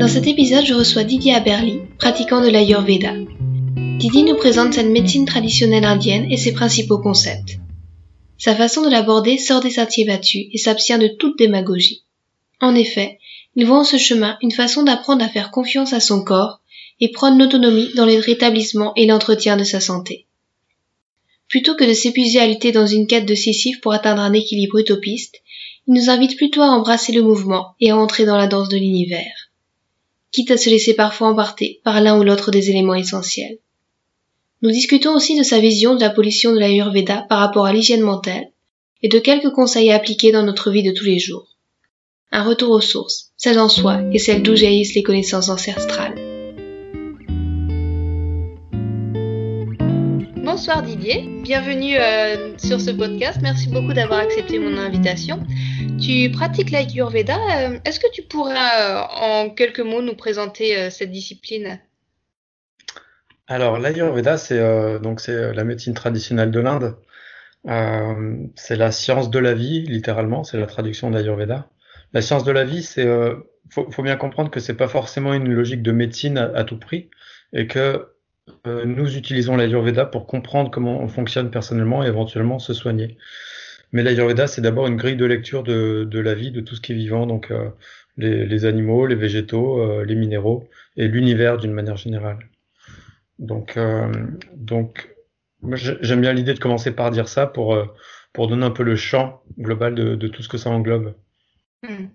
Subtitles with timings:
[0.00, 3.12] Dans cet épisode, je reçois Didier Aberli, pratiquant de l'Ayurveda.
[3.98, 7.58] Didier nous présente cette médecine traditionnelle indienne et ses principaux concepts.
[8.38, 12.04] Sa façon de l'aborder sort des sentiers battus et s'abstient de toute démagogie.
[12.62, 13.18] En effet,
[13.56, 16.62] il voit en ce chemin une façon d'apprendre à faire confiance à son corps
[17.00, 20.24] et prendre l'autonomie dans le rétablissement et l'entretien de sa santé.
[21.46, 24.78] Plutôt que de s'épuiser à lutter dans une quête de Sisyphe pour atteindre un équilibre
[24.78, 25.42] utopiste,
[25.86, 28.78] il nous invite plutôt à embrasser le mouvement et à entrer dans la danse de
[28.78, 29.49] l'univers
[30.32, 33.58] quitte à se laisser parfois emporter par l'un ou l'autre des éléments essentiels.
[34.62, 38.02] Nous discutons aussi de sa vision de la pollution de l'Ayurveda par rapport à l'hygiène
[38.02, 38.50] mentale
[39.02, 41.56] et de quelques conseils à appliquer dans notre vie de tous les jours.
[42.30, 46.29] Un retour aux sources, celles en soi et celles d'où jaillissent les connaissances ancestrales.
[50.60, 53.38] Bonsoir Didier, bienvenue euh, sur ce podcast.
[53.40, 55.42] Merci beaucoup d'avoir accepté mon invitation.
[55.98, 57.38] Tu pratiques l'Ayurveda.
[57.38, 61.80] Euh, est-ce que tu pourrais euh, en quelques mots nous présenter cette discipline?
[63.46, 64.60] Alors l'Ayurveda, c'est
[65.00, 66.98] donc la médecine traditionnelle de l'Inde.
[68.54, 70.44] c'est la science de la vie, littéralement.
[70.44, 71.70] C'est la traduction d'Ayurveda.
[72.12, 73.08] La science de la vie, c'est
[73.70, 77.08] faut, bien comprendre que c'est pas forcément une logique de médecine à, tout prix
[77.54, 78.09] et que
[78.64, 83.16] nous utilisons l'Ayurveda pour comprendre comment on fonctionne personnellement et éventuellement se soigner.
[83.92, 86.80] Mais l'Ayurveda, c'est d'abord une grille de lecture de, de, la vie, de tout ce
[86.80, 87.70] qui est vivant, donc euh,
[88.16, 92.38] les, les, animaux, les végétaux, euh, les minéraux et l'univers d'une manière générale.
[93.38, 94.12] Donc, euh,
[94.54, 95.14] donc
[95.72, 97.76] j'aime bien l'idée de commencer par dire ça pour,
[98.32, 101.14] pour donner un peu le champ global de, de tout ce que ça englobe.
[101.82, 102.06] Hmm.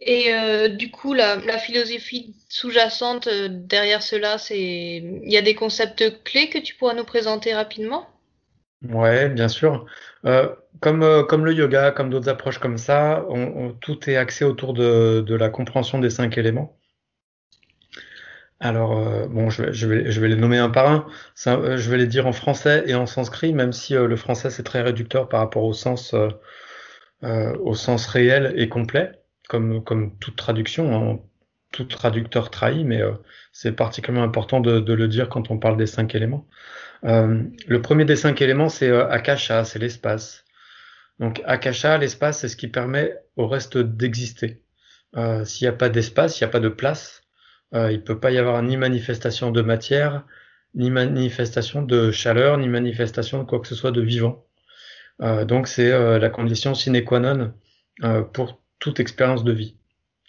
[0.00, 0.30] Et
[0.70, 6.58] du coup, la, philosophie sous-jacente derrière cela, c'est il y a des concepts clés que
[6.58, 8.06] tu pourras nous présenter rapidement?
[8.82, 9.86] Ouais, bien sûr.
[10.24, 13.24] Euh, comme, euh, comme le yoga, comme d'autres approches comme ça,
[13.80, 16.76] tout est axé autour de, la compréhension des cinq éléments.
[18.60, 21.06] Alors, euh, bon, je vais, je, vais, les nommer un par un.
[21.44, 24.82] Je vais les dire en français et en sanskrit, même si le français c'est très
[24.82, 26.14] réducteur par rapport au sens,
[27.22, 29.12] au sens réel et complet,
[29.48, 30.94] comme, comme toute traduction.
[30.94, 31.20] Hein.
[31.72, 33.02] tout traducteur trahit, mais
[33.52, 36.46] c'est particulièrement important de, de, le dire quand on parle des cinq éléments.
[37.04, 40.44] Euh, le premier des cinq éléments, c'est euh, Akasha, c'est l'espace.
[41.18, 44.62] Donc Akasha, l'espace, c'est ce qui permet au reste d'exister.
[45.16, 47.22] Euh, S'il n'y a pas d'espace, il n'y a pas de place,
[47.74, 50.24] euh, il ne peut pas y avoir ni manifestation de matière,
[50.74, 54.44] ni manifestation de chaleur, ni manifestation de quoi que ce soit de vivant.
[55.22, 57.54] Euh, donc c'est euh, la condition sine qua non
[58.32, 59.76] pour toute expérience de vie.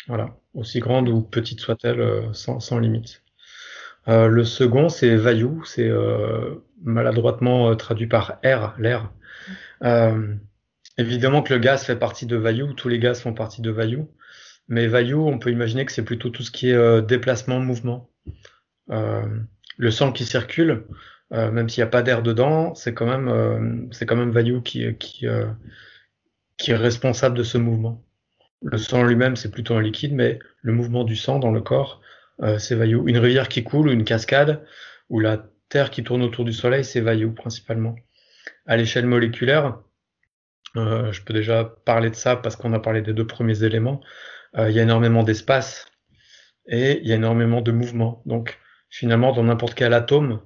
[0.08, 3.22] Voilà, aussi grande ou petite soit-elle, sans, sans limite.
[4.10, 9.12] Euh, le second, c'est Vayu, c'est euh, maladroitement euh, traduit par air, l'air.
[10.98, 14.06] évidemment que le gaz fait partie de Vayu, tous les gaz font partie de Vayu,
[14.68, 18.10] mais Vayu, on peut imaginer que c'est plutôt tout ce qui est déplacement, mouvement.
[18.88, 20.86] le sang qui circule,
[21.32, 25.26] même s'il n'y a pas d'air dedans, c'est quand même, c'est quand même qui, qui,
[26.58, 28.04] qui est responsable de ce mouvement.
[28.62, 32.02] Le sang lui-même, c'est plutôt un liquide, mais le mouvement du sang dans le corps,
[32.42, 33.02] euh, c'est Vayu.
[33.08, 34.66] Une rivière qui coule ou une cascade,
[35.10, 37.96] ou la Terre qui tourne autour du Soleil, c'est Vayu principalement.
[38.66, 39.80] À l'échelle moléculaire,
[40.76, 44.02] euh, je peux déjà parler de ça parce qu'on a parlé des deux premiers éléments.
[44.58, 45.86] Euh, il y a énormément d'espace
[46.68, 48.22] et il y a énormément de mouvement.
[48.26, 48.60] Donc
[48.90, 50.42] finalement, dans n'importe quel atome,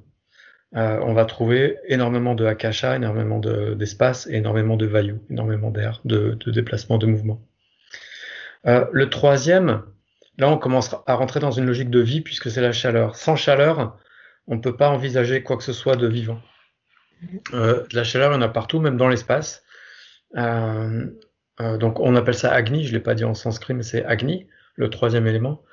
[0.75, 6.36] on va trouver énormément de akasha, énormément d'espace et énormément de vayu, énormément d'air, de,
[6.44, 7.45] de, déplacement, de mouvement.
[8.65, 9.83] Le troisième,
[10.38, 13.15] Là, on commence à rentrer dans une logique de vie puisque c'est la chaleur.
[13.15, 13.98] Sans chaleur,
[14.48, 16.42] on ne peut pas envisager quoi que ce soit de vivant.
[17.54, 19.63] Euh, de la chaleur, il y en a partout, même dans l'espace.
[20.36, 21.06] Euh,
[21.62, 22.83] euh, donc, on appelle ça Agni.
[22.83, 25.63] Je ne l'ai pas dit en sanskrit, mais c'est Agni, le troisième élément.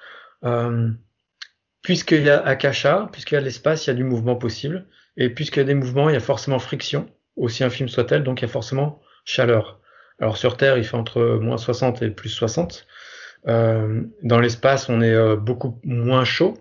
[1.82, 4.87] puisqu'il y a Akasha, puisqu'il y a l'espace, il y a du mouvement possible.
[5.16, 8.40] Et puisqu'il y a des mouvements, il y a forcément friction, aussi infime soit-elle, donc
[8.40, 9.79] il y a forcément chaleur.
[10.20, 12.87] Alors sur Terre, il fait entre moins 60 et plus 60.
[13.49, 16.58] Euh, dans l'espace, on est euh, beaucoup moins chaud.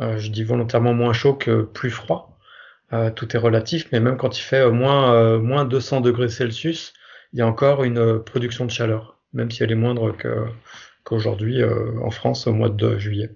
[0.00, 2.38] Euh, je dis volontairement moins chaud que plus froid.
[3.16, 6.94] tout est relatif, mais même quand il fait moins, moins 200 degrés Celsius,
[7.32, 9.18] il y a encore une production de chaleur.
[9.34, 10.16] même si elle est moindre
[11.04, 13.30] qu'aujourd'hui en France au mois de juillet.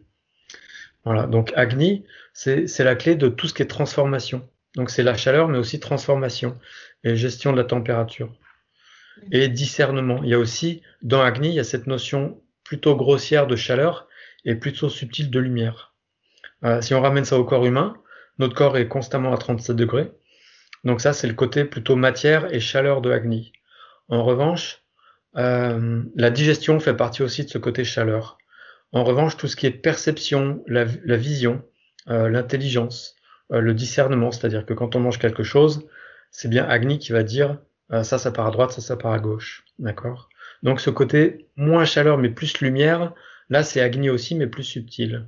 [1.05, 4.49] Voilà, donc Agni, c'est la clé de tout ce qui est transformation.
[4.77, 6.59] Donc c'est la chaleur, mais aussi transformation
[7.05, 8.33] et gestion de la température.
[9.31, 10.21] Et discernement.
[10.23, 14.09] Il y a aussi, dans Agni, il y a cette notion plutôt grossière de chaleur
[14.45, 15.95] et plutôt subtile de lumière.
[16.65, 17.95] Euh, si on ramène ça au corps humain,
[18.39, 20.13] notre corps est constamment à 37 degrés.
[20.85, 23.53] Donc ça, c'est le côté plutôt matière et chaleur de Agni.
[24.09, 24.83] En revanche,
[25.37, 28.39] euh, la digestion fait partie aussi de ce côté chaleur.
[28.93, 31.63] En revanche, tout ce qui est perception, la, vision,
[32.09, 33.17] euh, l'intelligence,
[33.51, 35.87] le discernement, c'est-à-dire que quand on mange quelque chose,
[36.31, 37.59] c'est bien Agni qui va dire
[37.93, 39.65] euh, ça, ça part à droite, ça, ça part à gauche.
[39.79, 40.29] D'accord?
[40.63, 43.13] Donc ce côté moins chaleur mais plus lumière,
[43.51, 45.27] là c'est Agni aussi mais plus subtil.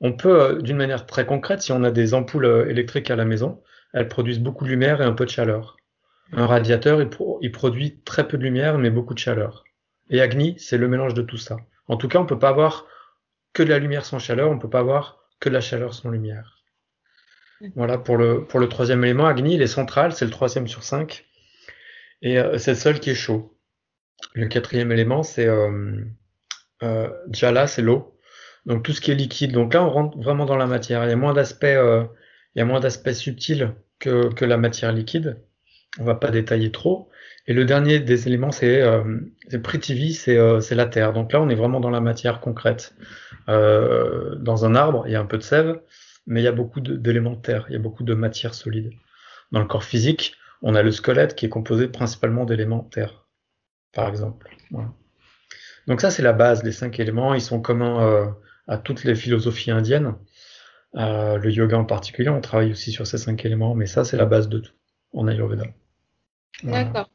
[0.00, 3.62] On peut, d'une manière très concrète, si on a des ampoules électriques à la maison,
[3.92, 5.76] elles produisent beaucoup de lumière et un peu de chaleur.
[6.32, 7.10] Un radiateur, il,
[7.40, 9.64] il produit très peu de lumière mais beaucoup de chaleur.
[10.10, 11.56] Et Agni, c'est le mélange de tout ça.
[11.88, 12.86] En tout cas, on peut pas avoir
[13.52, 16.10] que de la lumière sans chaleur, on peut pas avoir que de la chaleur sans
[16.10, 16.62] lumière.
[17.76, 19.26] Voilà pour le, pour le troisième élément.
[19.26, 21.26] Agni, il est central, c'est le troisième sur cinq.
[22.22, 23.58] Et euh, c'est le seul qui est chaud.
[24.34, 26.04] Le quatrième élément, c'est euh,
[26.82, 28.18] euh, Jala, c'est l'eau.
[28.66, 29.52] Donc tout ce qui est liquide.
[29.52, 31.04] Donc là, on rentre vraiment dans la matière.
[31.04, 32.04] Il y a moins d'aspects, euh,
[32.54, 35.40] il y a moins subtils que, que la matière liquide.
[35.98, 37.10] On va pas détailler trop.
[37.46, 39.02] Et le dernier des éléments, c'est euh,
[39.62, 41.12] Prithvi, euh, c'est la terre.
[41.12, 42.94] Donc là, on est vraiment dans la matière concrète.
[43.48, 45.80] Euh, dans un arbre, il y a un peu de sève,
[46.26, 48.92] mais il y a beaucoup d'éléments de terre, il y a beaucoup de matière solide.
[49.50, 53.26] Dans le corps physique, on a le squelette qui est composé principalement d'éléments terre,
[53.92, 54.48] par exemple.
[55.86, 57.34] Donc ça, c'est la base, les cinq éléments.
[57.34, 58.26] Ils sont communs euh,
[58.68, 60.14] à toutes les philosophies indiennes.
[60.94, 64.16] Euh, le yoga en particulier, on travaille aussi sur ces cinq éléments, mais ça, c'est
[64.16, 64.72] la base de tout
[65.14, 65.64] en Ayurveda.
[66.62, 67.08] D'accord.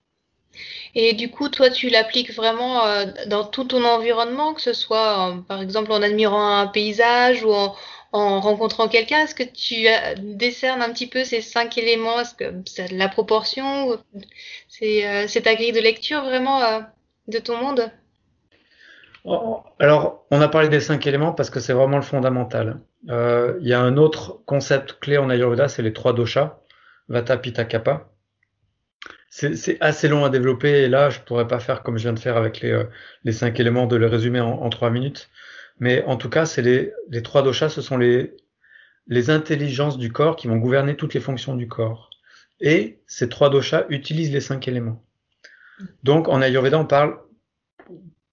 [0.95, 5.43] Et du coup, toi, tu l'appliques vraiment euh, dans tout ton environnement, que ce soit,
[5.47, 7.75] par exemple, en admirant un paysage ou en,
[8.11, 9.23] rencontrant quelqu'un.
[9.23, 12.19] Est-ce que tu euh, décernes un petit peu ces cinq éléments?
[12.19, 13.97] Est-ce que c'est la proportion
[14.69, 16.81] C'est ta grille de lecture vraiment
[17.27, 17.91] de ton monde?
[19.23, 22.79] Oh, alors, on a parlé des cinq éléments parce que c'est vraiment le fondamental.
[23.07, 26.59] Il y a un autre concept clé en Ayurveda, c'est les trois doshas,
[27.09, 28.09] Vata, Pitta, Kapha
[29.29, 32.19] c'est assez long à développer et là je pourrais pas faire comme je viens de
[32.19, 32.85] faire avec les, euh,
[33.23, 35.29] les cinq éléments de le résumer en, trois minutes.
[35.79, 38.35] Mais en tout cas, c'est les, les trois doshas, ce sont les,
[39.07, 42.09] les intelligences du corps qui vont gouverner toutes les fonctions du corps.
[42.59, 45.03] Et ces trois doshas utilisent les cinq éléments.
[46.03, 47.19] Donc en Ayurveda, on parle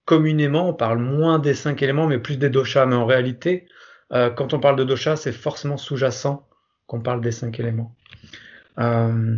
[0.05, 2.85] communément, on parle moins des cinq éléments, mais plus des doshas.
[2.85, 3.67] Mais en réalité,
[4.11, 6.47] euh, quand on parle de doshas, c'est forcément sous-jacent
[6.87, 7.95] qu'on parle des cinq éléments.
[8.79, 9.37] Euh,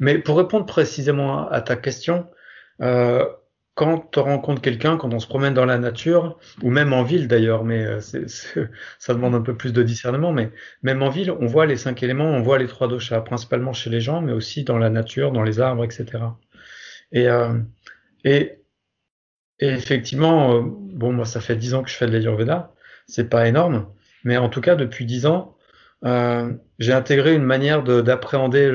[0.00, 2.26] mais pour répondre précisément à ta question,
[2.82, 3.24] euh,
[3.78, 7.28] quand on rencontre quelqu'un, quand on se promène dans la nature, ou même en ville
[7.28, 8.00] d'ailleurs, mais euh,
[8.98, 10.50] ça demande un peu plus de discernement, mais
[10.82, 13.88] même en ville, on voit les cinq éléments, on voit les trois doshas, principalement chez
[13.88, 16.06] les gens, mais aussi dans la nature, dans les arbres, etc.
[17.12, 17.54] Et, euh,
[18.24, 18.58] et,
[19.60, 22.72] effectivement, euh, bon, moi, ça fait dix ans que je fais de l'Ayurveda,
[23.06, 23.86] c'est pas énorme,
[24.24, 25.56] mais en tout cas, depuis dix ans,
[26.02, 28.72] j'ai intégré une manière d'appréhender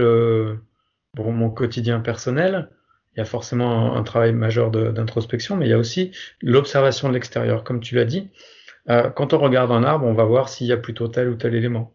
[1.17, 2.69] mon quotidien personnel,
[3.15, 6.11] il y a forcément un, travail majeur d'introspection, mais il y a aussi
[6.41, 7.63] l'observation de l'extérieur.
[7.63, 8.29] Comme tu l'as dit,
[8.89, 11.35] euh, quand on regarde un arbre, on va voir s'il y a plutôt tel ou
[11.35, 11.93] tel élément.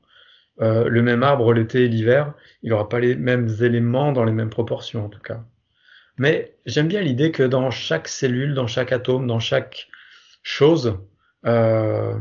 [0.61, 4.33] Euh, le même arbre l'été et l'hiver, il n'aura pas les mêmes éléments dans les
[4.33, 5.45] mêmes proportions en tout cas.
[6.19, 9.88] Mais j'aime bien l'idée que dans chaque cellule, dans chaque atome, dans chaque
[10.42, 10.99] chose,
[11.47, 12.14] euh,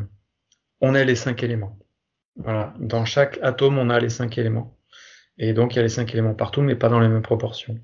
[0.82, 1.78] on a les cinq éléments.
[2.36, 2.74] Voilà.
[2.80, 4.78] Dans chaque atome, on a les cinq éléments.
[5.40, 7.80] Et donc, il y a les cinq éléments partout, mais pas dans les mêmes proportions.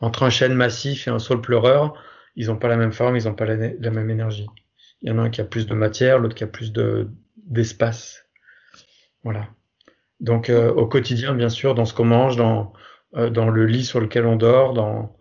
[0.00, 1.94] Entre un chêne massif et un saule pleureur,
[2.36, 4.46] ils n'ont pas la même forme, ils n'ont pas la, même énergie.
[5.02, 7.08] Il y en a un qui a plus de matière, l'autre qui a plus de
[7.36, 8.26] d'espace.
[9.24, 9.48] Voilà.
[10.20, 12.72] Donc, euh, au quotidien, bien sûr, dans ce qu'on mange, dans,
[13.16, 15.16] euh, dans le lit sur lequel on dort, dans,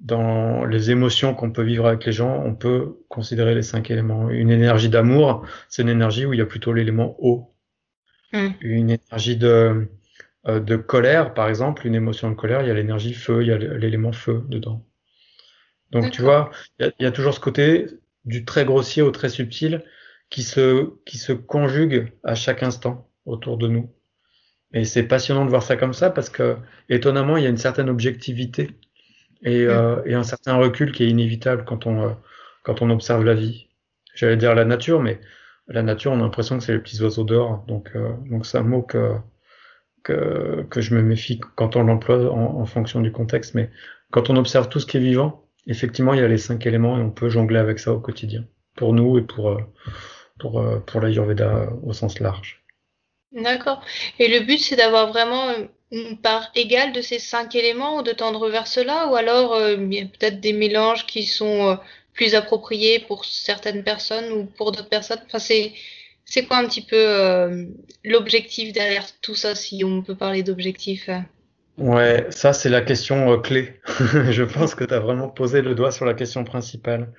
[0.00, 4.30] dans les émotions qu'on peut vivre avec les gens, on peut considérer les cinq éléments.
[4.30, 7.52] Une énergie d'amour, c'est une énergie où il y a plutôt l'élément eau.
[8.32, 8.50] Hmm.
[8.60, 9.88] Une énergie de,
[10.46, 13.52] de colère, par exemple, une émotion de colère, il y a l'énergie feu, il y
[13.52, 14.86] a l'élément feu dedans.
[15.90, 17.86] Donc tu vois, il y, a, toujours ce côté
[18.24, 19.82] du très grossier au très subtil
[20.30, 23.92] qui se, qui se conjugue à chaque instant autour de nous.
[24.72, 26.56] Et c'est passionnant de voir ça comme ça parce que
[26.88, 28.70] étonnamment, il y a une certaine objectivité
[29.42, 32.12] et, euh, et un certain recul qui est inévitable quand on, euh,
[32.62, 33.68] quand on observe la vie.
[34.14, 35.20] J'allais dire la nature, mais
[35.66, 37.64] la nature, on a l'impression que c'est les petits oiseaux dehors.
[37.66, 37.92] Donc,
[38.28, 39.14] donc c'est un mot que,
[40.02, 43.70] que, je me méfie quand on l'emploie en, fonction du contexte, mais
[44.10, 46.98] quand on observe tout ce qui est vivant, effectivement, il y a les cinq éléments
[46.98, 48.44] et on peut jongler avec ça au quotidien,
[48.76, 49.60] pour nous et pour, euh,
[50.38, 52.62] pour, euh, pour l'Ayurveda au sens large.
[53.32, 53.84] D'accord.
[54.18, 55.52] Et le but, c'est d'avoir vraiment
[55.92, 59.76] une part égale de ces cinq éléments ou de tendre vers cela, ou alors euh,
[59.76, 61.78] peut-être des mélanges qui sont
[62.12, 65.20] plus appropriés pour certaines personnes ou pour d'autres personnes?
[65.26, 65.72] Enfin, c'est
[66.30, 67.68] c'est quoi un petit peu
[68.04, 71.10] l'objectif derrière tout ça, si on peut parler d'objectif
[71.80, 73.80] Ouais, ça c'est la question euh, clé.
[74.30, 77.10] je pense que tu as vraiment posé le doigt sur la question principale.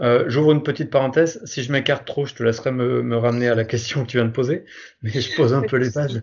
[0.00, 1.40] Euh, J'ouvre une petite parenthèse.
[1.46, 4.18] Si je m'écarte trop, je te laisserai me, me, ramener à la question que tu
[4.18, 4.64] viens de poser,
[5.02, 6.22] mais je pose un peu les bases.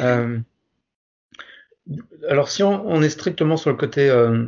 [0.00, 0.38] Euh,
[2.28, 4.46] alors si on, on, est strictement sur le côté euh,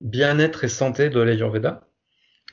[0.00, 1.88] bien-être et santé de l'Ayurveda,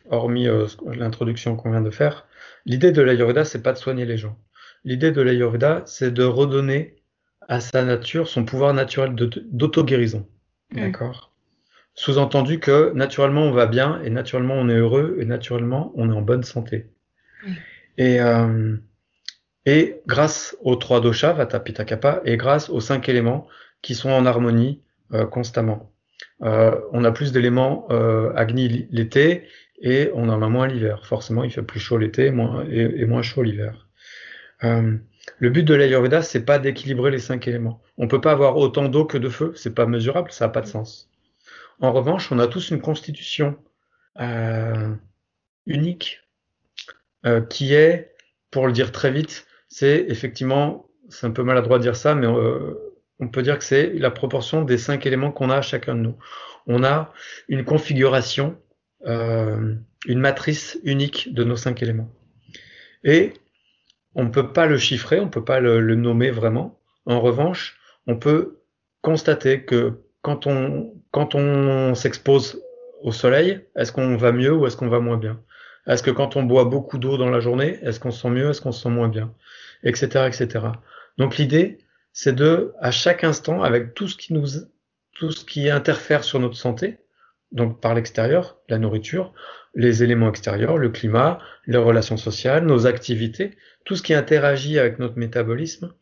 [0.09, 2.25] hormis euh, l'introduction qu'on vient de faire,
[2.65, 4.37] l'idée de l'Ayurveda, c'est pas de soigner les gens.
[4.83, 6.95] L'idée de l'Ayurveda, c'est de redonner
[7.47, 10.27] à sa nature son pouvoir naturel d'auto-guérison.
[10.71, 10.81] Mm.
[10.81, 11.31] D'accord?
[11.95, 16.15] Sous-entendu que naturellement on va bien, et naturellement on est heureux, et naturellement on est
[16.15, 16.87] en bonne santé.
[17.97, 18.75] Et, euh,
[19.65, 23.47] et grâce aux trois doshas, Vata, Pitta, Kapha, et grâce aux cinq éléments
[23.81, 24.81] qui sont en harmonie
[25.13, 25.91] euh, constamment.
[26.41, 29.43] Euh, on a plus d'éléments euh, Agni l'été
[29.83, 31.05] et on en a moins l'hiver.
[31.05, 32.31] Forcément, il fait plus chaud l'été et,
[33.05, 33.87] moins chaud l'hiver.
[34.63, 34.97] Euh,
[35.39, 37.81] le but de l'Ayurveda, c'est pas d'équilibrer les cinq éléments.
[37.97, 40.61] On peut pas avoir autant d'eau que de feu, c'est pas mesurable, ça n'a pas
[40.61, 41.11] de sens.
[41.81, 43.57] En revanche, on a tous une constitution
[44.21, 44.95] euh,
[45.65, 46.21] unique
[47.25, 48.15] euh, qui est,
[48.51, 52.27] pour le dire très vite, c'est effectivement, c'est un peu maladroit de dire ça, mais
[52.27, 56.01] on peut dire que c'est la proportion des cinq éléments qu'on a à chacun de
[56.01, 56.15] nous.
[56.67, 57.11] On a
[57.49, 58.57] une configuration,
[59.05, 62.09] euh, une matrice unique de nos cinq éléments.
[63.03, 63.33] Et
[64.15, 66.79] on ne peut pas le chiffrer, on ne peut pas le, nommer vraiment.
[67.05, 68.59] En revanche, on peut
[69.01, 72.61] constater que quand on, quand on s'expose
[73.01, 75.39] au soleil, est-ce qu'on va mieux ou est-ce qu'on va moins bien?
[75.87, 78.49] Est-ce que quand on boit beaucoup d'eau dans la journée, est-ce qu'on se sent mieux,
[78.49, 79.33] est-ce qu'on se sent moins bien?
[79.83, 80.07] Etc.
[80.27, 80.65] etc.
[81.17, 81.79] Donc l'idée,
[82.13, 84.45] c'est de, à chaque instant, avec tout ce qui nous,
[85.13, 86.99] tout ce qui interfère sur notre santé,
[87.53, 89.33] donc par l'extérieur, la nourriture,
[89.75, 93.51] les éléments extérieurs, le climat, les relations sociales, nos activités,
[93.85, 95.93] tout ce qui interagit avec notre métabolisme,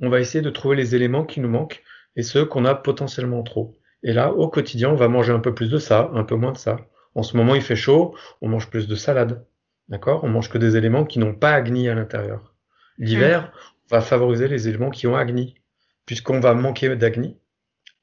[0.00, 1.82] on va essayer de trouver les éléments qui nous manquent
[2.16, 3.76] et ceux qu'on a potentiellement trop.
[4.02, 6.52] Et là, au quotidien, on va manger un peu plus de ça, un peu moins
[6.52, 6.76] de ça.
[7.14, 9.44] En ce moment, il fait chaud, on mange plus de salade.
[9.88, 10.24] D'accord?
[10.24, 12.54] On mange que des éléments qui n'ont pas Agni à l'intérieur.
[12.98, 13.52] L'hiver,
[13.90, 15.54] on va favoriser les éléments qui ont Agni,
[16.06, 17.38] puisqu'on va manquer d'Agni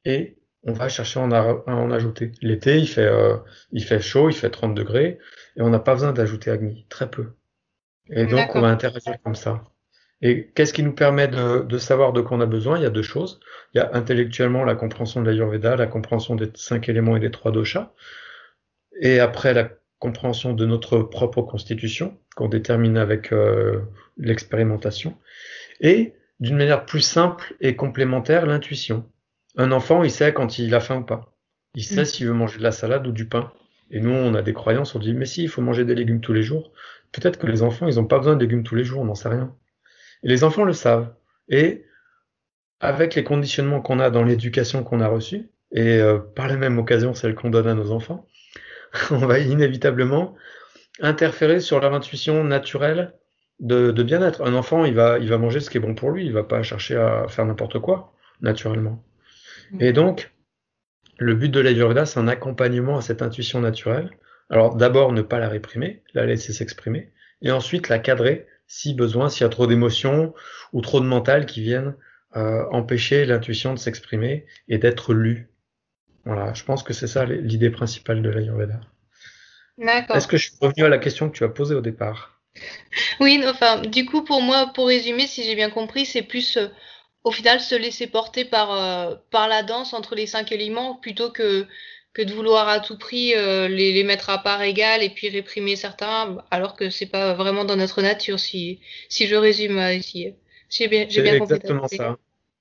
[0.06, 2.32] et on va chercher à en, en ajouter.
[2.42, 3.38] L'été, il fait, euh,
[3.72, 5.20] il fait chaud, il fait 30 degrés,
[5.56, 7.28] et on n'a pas besoin d'ajouter Agni, très peu.
[8.10, 9.64] Et donc, on va interagir comme ça.
[10.22, 12.78] Et qu'est-ce qui nous permet de, de savoir de quoi on a besoin?
[12.78, 13.40] Il y a deux choses.
[13.74, 17.32] Il y a intellectuellement la compréhension de l'Ayurveda, la compréhension des cinq éléments et des
[17.32, 17.94] trois doshas.
[19.00, 23.82] Et après, la compréhension de notre propre constitution, qu'on détermine avec euh,
[24.18, 25.18] l'expérimentation.
[25.80, 29.10] Et d'une manière plus simple et complémentaire, l'intuition.
[29.60, 31.36] Un enfant, il sait quand il a faim ou pas.
[31.76, 32.06] Il sait mm.
[32.06, 33.52] s'il veut manger de la salade ou du pain.
[33.92, 36.22] Et nous, on a des croyances, on dit, mais si, il faut manger des légumes
[36.22, 36.72] tous les jours.
[37.12, 39.16] Peut-être que les enfants, ils n'ont pas besoin de légumes tous les jours, on n'en
[39.16, 39.54] sait rien.
[40.24, 41.14] Et les enfants le savent.
[41.50, 41.86] Et
[42.80, 46.80] avec les conditionnements qu'on a dans l'éducation qu'on a reçue, et euh, par la même
[46.80, 48.28] occasion celle qu'on donne à nos enfants,
[49.12, 50.36] on va inévitablement
[51.02, 53.14] interférer sur leur intuition naturelle
[53.60, 54.42] de, de bien-être.
[54.42, 56.46] Un enfant, il va, il va manger ce qui est bon pour lui, il va
[56.46, 59.04] pas chercher à faire n'importe quoi, naturellement.
[59.80, 60.32] Et donc,
[61.18, 64.10] le but de l'Ayurveda, c'est un accompagnement à cette intuition naturelle
[64.50, 67.12] alors d'abord ne pas la réprimer, la laisser s'exprimer,
[67.42, 70.34] et ensuite la cadrer si besoin, s'il y a trop d'émotions
[70.74, 71.96] ou trop de mental qui viennent
[72.36, 75.50] euh, empêcher l'intuition de s'exprimer et d'être lue.
[76.26, 78.80] Voilà, je pense que c'est ça l'idée principale de l'Ayurveda.
[79.78, 80.16] D'accord.
[80.16, 82.42] Est-ce que je suis revenu à la question que tu as posée au départ?
[83.20, 86.68] Oui, enfin, du coup, pour moi, pour résumer, si j'ai bien compris, c'est plus euh,
[87.24, 91.30] au final se laisser porter par, euh, par la danse entre les cinq éléments plutôt
[91.32, 91.68] que
[92.14, 95.30] que de vouloir à tout prix euh, les, les, mettre à part égale et puis
[95.30, 99.94] réprimer certains, alors que c'est pas vraiment dans notre nature, si, si je résume euh,
[99.94, 100.34] ici.
[100.70, 101.56] J'ai bien, j'ai bien compris.
[101.56, 102.18] Exactement ça.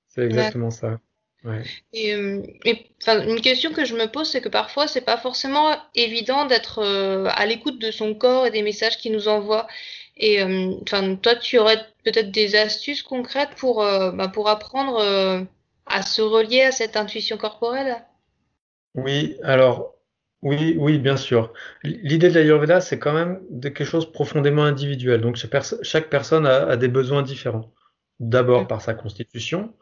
[0.07, 0.99] C'est exactement ça.
[1.43, 1.63] Ouais.
[1.93, 5.75] Et, euh, et une question que je me pose, c'est que parfois, c'est pas forcément
[5.95, 9.67] évident d'être euh, à l'écoute de son corps et des messages qu'il nous envoie.
[10.17, 10.43] Et
[10.81, 14.99] enfin, toi, tu aurais peut-être des astuces concrètes pour, bah, pour apprendre
[15.85, 17.97] à se relier à cette intuition corporelle?
[18.95, 19.95] Oui, alors,
[20.41, 21.53] oui, oui, bien sûr.
[21.83, 25.21] L'idée de l'Ayurveda, c'est quand même de quelque chose profondément individuel.
[25.21, 25.37] Donc,
[25.81, 27.73] chaque, personne a, des besoins différents.
[28.19, 29.73] D'abord par sa constitution,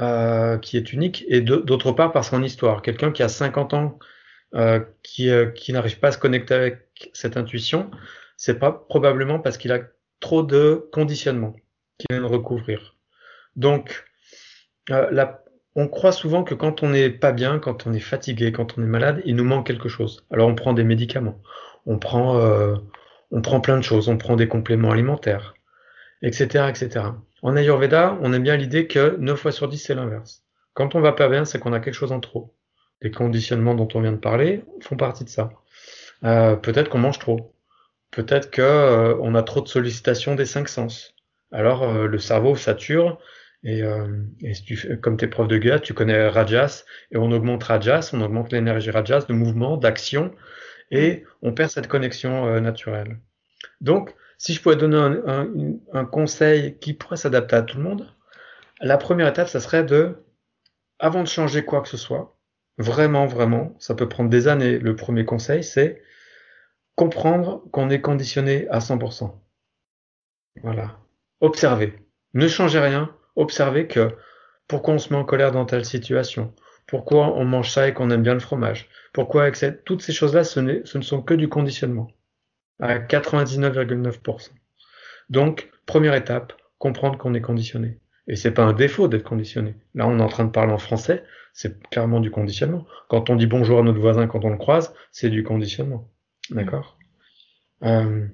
[0.00, 2.82] euh, qui est unique, et d'autre part par son histoire.
[2.82, 3.98] Quelqu'un qui a 50 ans,
[4.54, 7.90] euh, qui, euh, qui n'arrive pas à se connecter avec cette intuition,
[8.36, 9.80] c'est pas probablement parce qu'il a
[10.20, 11.54] trop de conditionnement
[11.98, 12.96] qu'il vient recouvrir.
[13.54, 14.04] Donc,
[14.90, 15.26] euh,
[15.74, 18.82] on croit souvent que quand on n'est pas bien, quand on est fatigué, quand on
[18.82, 20.24] est malade, il nous manque quelque chose.
[20.30, 21.38] Alors on prend des médicaments,
[21.84, 22.76] on prend, euh,
[23.30, 25.54] on prend plein de choses, on prend des compléments alimentaires,
[26.22, 27.06] etc., etc.
[27.42, 30.42] En Ayurveda, on aime bien l'idée que 9 fois sur 10, c'est l'inverse.
[30.72, 32.54] Quand on va pas bien, c'est qu'on a quelque chose en trop.
[33.02, 35.50] Les conditionnements dont on vient de parler font partie de ça.
[36.24, 37.54] Euh, peut-être qu'on mange trop.
[38.16, 41.14] Peut-être que euh, on a trop de sollicitations des cinq sens.
[41.52, 43.18] Alors euh, le cerveau sature
[43.62, 44.06] et, euh,
[44.40, 48.12] et si tu, comme t'es prof de guerre, tu connais Rajas et on augmente Rajas,
[48.14, 50.32] on augmente l'énergie Rajas de mouvement, d'action
[50.90, 53.18] et on perd cette connexion euh, naturelle.
[53.82, 55.48] Donc, si je pouvais donner un, un,
[55.92, 58.10] un conseil qui pourrait s'adapter à tout le monde,
[58.80, 60.24] la première étape, ça serait de,
[60.98, 62.38] avant de changer quoi que ce soit,
[62.78, 64.78] vraiment, vraiment, ça peut prendre des années.
[64.78, 66.00] Le premier conseil, c'est
[66.96, 69.32] comprendre qu'on est conditionné à 100%.
[70.62, 70.98] Voilà.
[71.40, 71.94] Observez.
[72.34, 73.14] Ne changez rien.
[73.36, 74.16] Observez que
[74.66, 76.54] pourquoi on se met en colère dans telle situation.
[76.86, 78.88] Pourquoi on mange ça et qu'on aime bien le fromage.
[79.12, 82.08] Pourquoi avec toutes ces choses-là, ce, ce ne sont que du conditionnement.
[82.80, 84.50] À 99,9%.
[85.28, 88.00] Donc, première étape, comprendre qu'on est conditionné.
[88.28, 89.76] Et c'est pas un défaut d'être conditionné.
[89.94, 92.86] Là, on est en train de parler en français, c'est clairement du conditionnement.
[93.08, 96.10] Quand on dit bonjour à notre voisin quand on le croise, c'est du conditionnement.
[96.50, 96.98] D'accord
[97.82, 98.26] euh,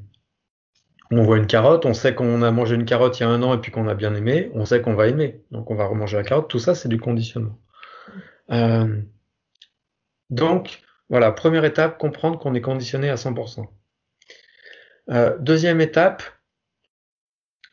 [1.10, 3.42] On voit une carotte, on sait qu'on a mangé une carotte il y a un
[3.42, 5.86] an et puis qu'on a bien aimé, on sait qu'on va aimer, donc on va
[5.86, 6.48] remanger la carotte.
[6.48, 7.58] Tout ça, c'est du conditionnement.
[8.50, 9.00] Euh,
[10.30, 13.66] donc, voilà, première étape, comprendre qu'on est conditionné à 100%.
[15.10, 16.22] Euh, deuxième étape,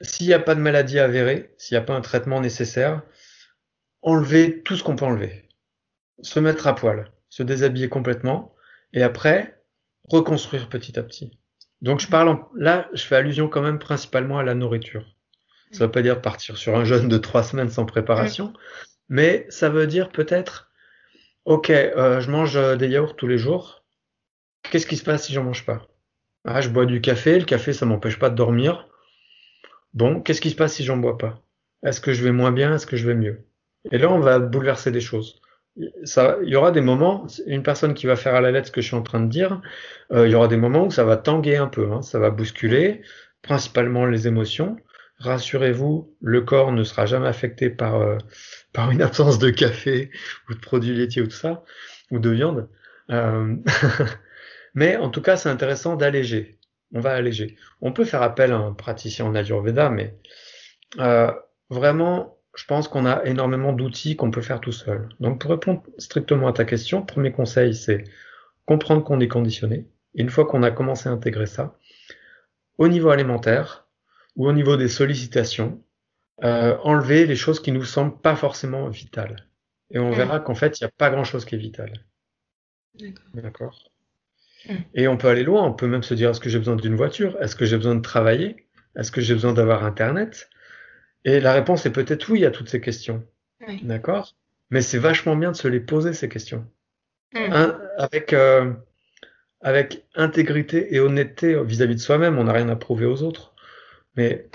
[0.01, 3.01] s'il n'y a pas de maladie avérée, s'il n'y a pas un traitement nécessaire,
[4.01, 5.47] enlever tout ce qu'on peut enlever.
[6.21, 8.55] Se mettre à poil, se déshabiller complètement,
[8.93, 9.58] et après,
[10.09, 11.37] reconstruire petit à petit.
[11.81, 12.49] Donc je parle en...
[12.55, 15.15] là, je fais allusion quand même principalement à la nourriture.
[15.71, 18.53] Ça veut pas dire partir sur un jeûne de trois semaines sans préparation,
[19.07, 20.71] mais ça veut dire peut-être,
[21.45, 23.83] ok, euh, je mange des yaourts tous les jours.
[24.63, 25.87] Qu'est-ce qui se passe si j'en mange pas?
[26.43, 27.37] Ah, je bois du café.
[27.37, 28.87] Le café, ça m'empêche pas de dormir.
[29.93, 31.41] Bon, qu'est-ce qui se passe si j'en bois pas?
[31.83, 32.75] Est-ce que je vais moins bien?
[32.75, 33.45] Est-ce que je vais mieux?
[33.91, 35.41] Et là, on va bouleverser des choses
[36.03, 38.71] ça, il y aura des moments, une personne qui va faire à la lettre ce
[38.71, 39.61] que je suis en train de dire,
[40.11, 42.29] euh, il y aura des moments où ça va tanguer un peu, hein, ça va
[42.29, 43.01] bousculer,
[43.41, 44.77] principalement les émotions.
[45.19, 48.17] Rassurez-vous, le corps ne sera jamais affecté par, euh,
[48.73, 50.11] par une absence de café
[50.49, 51.63] ou de produits laitiers ou tout ça,
[52.11, 52.69] ou de viande.
[53.11, 53.55] Euh...
[54.73, 56.59] mais en tout cas, c'est intéressant d'alléger.
[56.93, 57.55] On va alléger.
[57.81, 60.15] On peut faire appel à un praticien en Ayurveda, mais
[60.99, 61.31] euh,
[61.69, 65.09] vraiment, je pense qu'on a énormément d'outils qu'on peut faire tout seul.
[65.19, 68.03] Donc pour répondre strictement à ta question, premier conseil, c'est
[68.65, 69.87] comprendre qu'on est conditionné.
[70.15, 71.77] Et une fois qu'on a commencé à intégrer ça,
[72.77, 73.87] au niveau alimentaire
[74.35, 75.83] ou au niveau des sollicitations,
[76.43, 79.47] euh, enlever les choses qui nous semblent pas forcément vitales.
[79.91, 80.15] Et on mmh.
[80.15, 82.05] verra qu'en fait, il n'y a pas grand-chose qui est vital.
[83.33, 83.91] D'accord.
[84.67, 84.73] Mmh.
[84.93, 86.95] Et on peut aller loin, on peut même se dire, est-ce que j'ai besoin d'une
[86.95, 87.37] voiture?
[87.41, 88.67] Est-ce que j'ai besoin de travailler?
[88.95, 90.49] Est-ce que j'ai besoin d'avoir Internet?
[91.25, 93.23] Et la réponse est peut-être oui à toutes ces questions.
[93.67, 93.81] Oui.
[93.83, 94.35] D'accord?
[94.69, 96.65] Mais c'est vachement bien de se les poser, ces questions.
[97.33, 97.37] Mm.
[97.51, 98.73] Un, avec, euh,
[99.61, 103.53] avec intégrité et honnêteté vis-à-vis de soi-même, on n'a rien à prouver aux autres.
[104.15, 104.47] Mais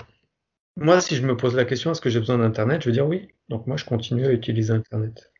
[0.77, 2.81] moi, si je me pose la question, est-ce que j'ai besoin d'Internet?
[2.81, 3.29] Je vais dire oui.
[3.49, 5.31] Donc moi, je continue à utiliser Internet.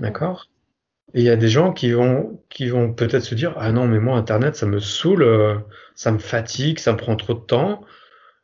[0.00, 0.50] D'accord?
[1.14, 3.86] Et il y a des gens qui vont, qui vont peut-être se dire, ah non,
[3.88, 5.56] mais moi, Internet, ça me saoule, euh,
[5.94, 7.84] ça me fatigue, ça me prend trop de temps.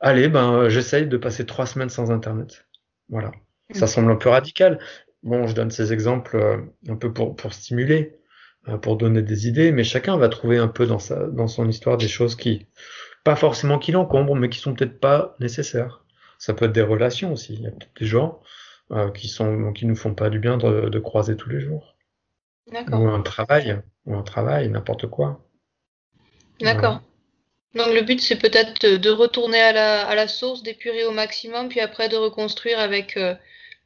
[0.00, 2.66] Allez, ben, j'essaye de passer trois semaines sans Internet.
[3.08, 3.32] Voilà.
[3.72, 4.78] Ça semble un peu radical.
[5.22, 8.20] Bon, je donne ces exemples euh, un peu pour, pour stimuler,
[8.68, 11.68] euh, pour donner des idées, mais chacun va trouver un peu dans sa, dans son
[11.68, 12.66] histoire des choses qui,
[13.24, 16.04] pas forcément qui l'encombrent, mais qui sont peut-être pas nécessaires.
[16.38, 17.54] Ça peut être des relations aussi.
[17.54, 18.40] Il y a peut-être des gens
[18.92, 21.96] euh, qui sont, qui nous font pas du bien de, de croiser tous les jours.
[22.70, 23.00] D'accord.
[23.00, 25.44] Ou un travail, ou un travail, n'importe quoi.
[26.60, 27.00] D'accord.
[27.76, 31.68] Donc le but c'est peut-être de retourner à la, à la source, d'épurer au maximum,
[31.68, 33.34] puis après de reconstruire avec euh,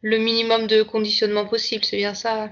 [0.02, 2.50] le minimum de conditionnement possible, c'est bien ça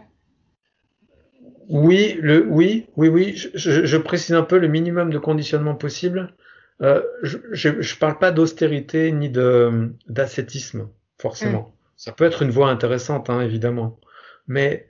[1.68, 3.34] Oui, le, oui, oui, oui.
[3.36, 6.34] Je, je, précise un peu le minimum de conditionnement possible.
[6.82, 10.88] Euh, je ne parle pas d'austérité ni d'ascétisme,
[11.20, 11.60] forcément.
[11.60, 11.72] Mm.
[11.96, 13.98] Ça peut être une voie intéressante, hein, évidemment.
[14.46, 14.88] Mais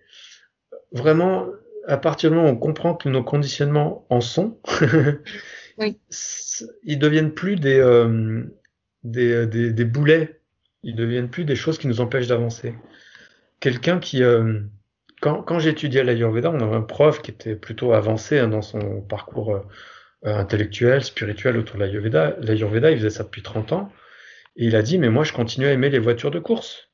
[0.93, 1.47] vraiment,
[1.87, 4.59] à partir du moment où on comprend que nos conditionnements en sont,
[5.79, 5.99] oui.
[6.83, 8.45] ils deviennent plus des, euh,
[9.05, 10.41] des, des, des, boulets,
[10.83, 12.75] ils deviennent plus des choses qui nous empêchent d'avancer.
[13.61, 14.61] Quelqu'un qui, euh,
[15.21, 19.01] quand, quand j'étudiais l'Ayurveda, on avait un prof qui était plutôt avancé hein, dans son
[19.03, 19.63] parcours euh,
[20.25, 22.37] intellectuel, spirituel autour de l'Ayurveda.
[22.41, 23.93] L'Ayurveda, il faisait ça depuis 30 ans.
[24.57, 26.91] Et il a dit, mais moi, je continue à aimer les voitures de course.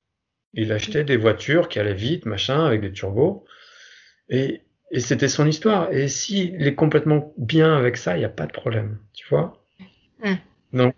[0.52, 3.44] Il achetait des voitures qui allaient vite, machin, avec des turbos.
[4.28, 4.62] Et,
[4.94, 5.92] et c'était son histoire.
[5.92, 8.98] Et s'il est complètement bien avec ça, il n'y a pas de problème.
[9.12, 9.60] Tu vois
[10.22, 10.34] Mm.
[10.72, 10.94] Donc,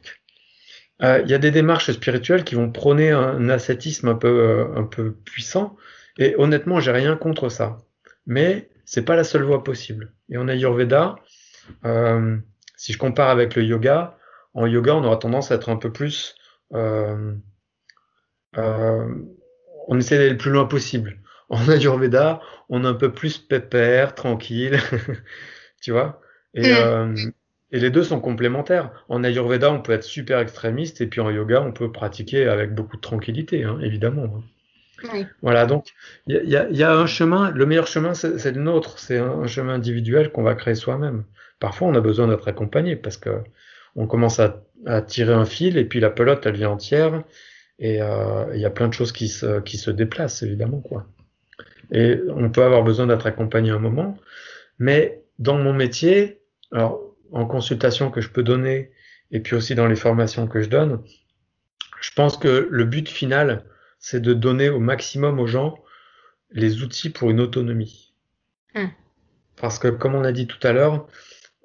[1.02, 4.66] euh, il y a des démarches spirituelles qui vont prôner un ascétisme un peu, euh,
[4.76, 5.76] un peu puissant.
[6.18, 7.78] Et honnêtement, j'ai rien contre ça.
[8.26, 10.12] Mais c'est pas la seule voie possible.
[10.30, 11.16] Et en Ayurveda,
[11.84, 12.36] euh,
[12.76, 14.18] si je compare avec le yoga,
[14.54, 16.34] en yoga, on aura tendance à être un peu plus,
[16.72, 17.34] euh,
[18.54, 21.18] on essaie d'aller le plus loin possible.
[21.48, 24.78] En Ayurveda, on est un peu plus pépère, tranquille,
[25.82, 26.20] tu vois.
[26.54, 26.72] Et, Mm.
[26.72, 27.16] euh,
[27.72, 29.04] et les deux sont complémentaires.
[29.08, 32.74] En Ayurveda, on peut être super extrémiste, et puis en yoga, on peut pratiquer avec
[32.74, 34.24] beaucoup de tranquillité, hein, évidemment.
[34.24, 34.44] hein.
[35.02, 35.26] Oui.
[35.42, 35.88] Voilà, donc
[36.26, 39.40] il y y y a un chemin, le meilleur chemin, c'est le nôtre, c'est un,
[39.42, 41.24] un chemin individuel qu'on va créer soi-même.
[41.60, 43.42] Parfois, on a besoin d'être accompagné parce que
[43.96, 47.22] on commence à, à tirer un fil et puis la pelote, elle vient entière
[47.78, 51.06] et euh, il y a plein de choses qui se, qui se déplacent, évidemment, quoi.
[51.90, 54.16] Et on peut avoir besoin d'être accompagné un moment,
[54.78, 56.40] mais dans mon métier,
[56.72, 58.90] alors en consultation que je peux donner
[59.30, 61.02] et puis aussi dans les formations que je donne,
[62.00, 63.64] je pense que le but final,
[63.98, 65.78] c'est de donner au maximum aux gens
[66.50, 68.14] les outils pour une autonomie.
[68.74, 68.88] Hmm.
[69.56, 71.06] Parce que, comme on a dit tout à l'heure,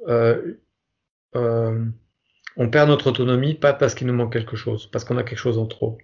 [0.07, 0.55] euh,
[1.35, 1.85] euh,
[2.57, 5.39] on perd notre autonomie pas parce qu'il nous manque quelque chose, parce qu'on a quelque
[5.39, 5.97] chose en trop.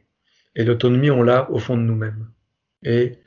[0.55, 2.29] Et l'autonomie, on l'a au fond de nous-mêmes.
[2.83, 3.19] Et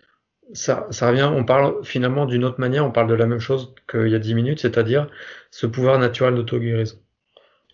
[0.53, 3.75] ça, ça revient, on parle finalement d'une autre manière, on parle de la même chose
[3.89, 5.09] qu'il y a dix minutes, c'est-à-dire
[5.51, 6.99] ce pouvoir naturel d'auto-guérison.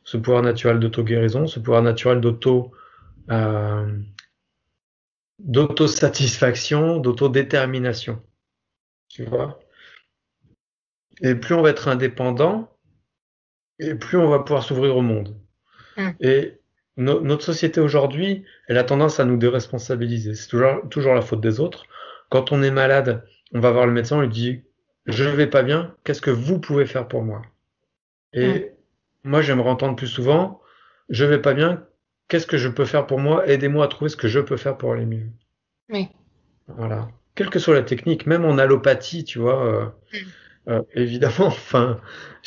[0.04, 2.72] Ce pouvoir naturel d'auto-guérison, ce pouvoir naturel d'auto,
[3.30, 3.98] euh,
[5.38, 8.22] d'autosatisfaction, d'autodétermination.
[9.08, 9.58] Tu vois?
[11.22, 12.70] Et plus on va être indépendant,
[13.78, 15.36] et plus on va pouvoir s'ouvrir au monde.
[15.96, 16.10] Mm.
[16.20, 16.60] Et
[16.96, 20.34] no- notre société aujourd'hui, elle a tendance à nous déresponsabiliser.
[20.34, 21.84] C'est toujours, toujours la faute des autres.
[22.30, 24.62] Quand on est malade, on va voir le médecin, on lui dit,
[25.06, 27.42] je ne vais pas bien, qu'est-ce que vous pouvez faire pour moi?
[28.32, 28.72] Et
[29.24, 30.60] moi, j'aimerais entendre plus souvent,
[31.08, 31.84] je vais pas bien,
[32.28, 33.46] qu'est-ce que je peux faire pour moi?
[33.46, 35.28] Aidez-moi à trouver ce que je peux faire pour aller mieux.
[35.88, 36.08] Oui.
[36.68, 37.08] Voilà.
[37.34, 40.70] Quelle que soit la technique, même en allopathie, tu vois, euh, Mm.
[40.70, 42.00] euh, évidemment, enfin,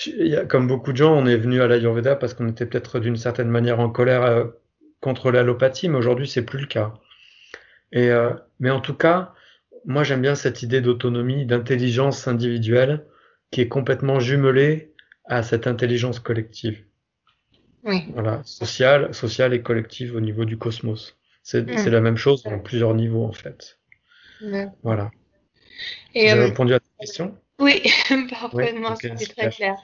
[0.06, 3.00] y a, comme beaucoup de gens, on est venu à l'Ayurveda parce qu'on était peut-être
[3.00, 4.46] d'une certaine manière en colère euh,
[5.02, 6.94] contre l'allopathie, mais aujourd'hui, c'est plus le cas.
[7.92, 9.34] Et, euh, mais en tout cas,
[9.90, 13.06] moi, j'aime bien cette idée d'autonomie, d'intelligence individuelle
[13.52, 14.94] qui est complètement jumelée
[15.26, 16.86] à cette intelligence collective.
[17.84, 18.06] Oui.
[18.14, 21.18] Voilà, sociale, sociale et collective au niveau du cosmos.
[21.42, 21.90] C'est Mm.
[21.90, 23.80] la même chose dans plusieurs niveaux, en fait.
[24.84, 25.12] Voilà.
[26.14, 27.36] J'ai euh, répondu à ta question?
[27.60, 27.82] Oui,
[28.30, 29.76] parfaitement, c'était très clair.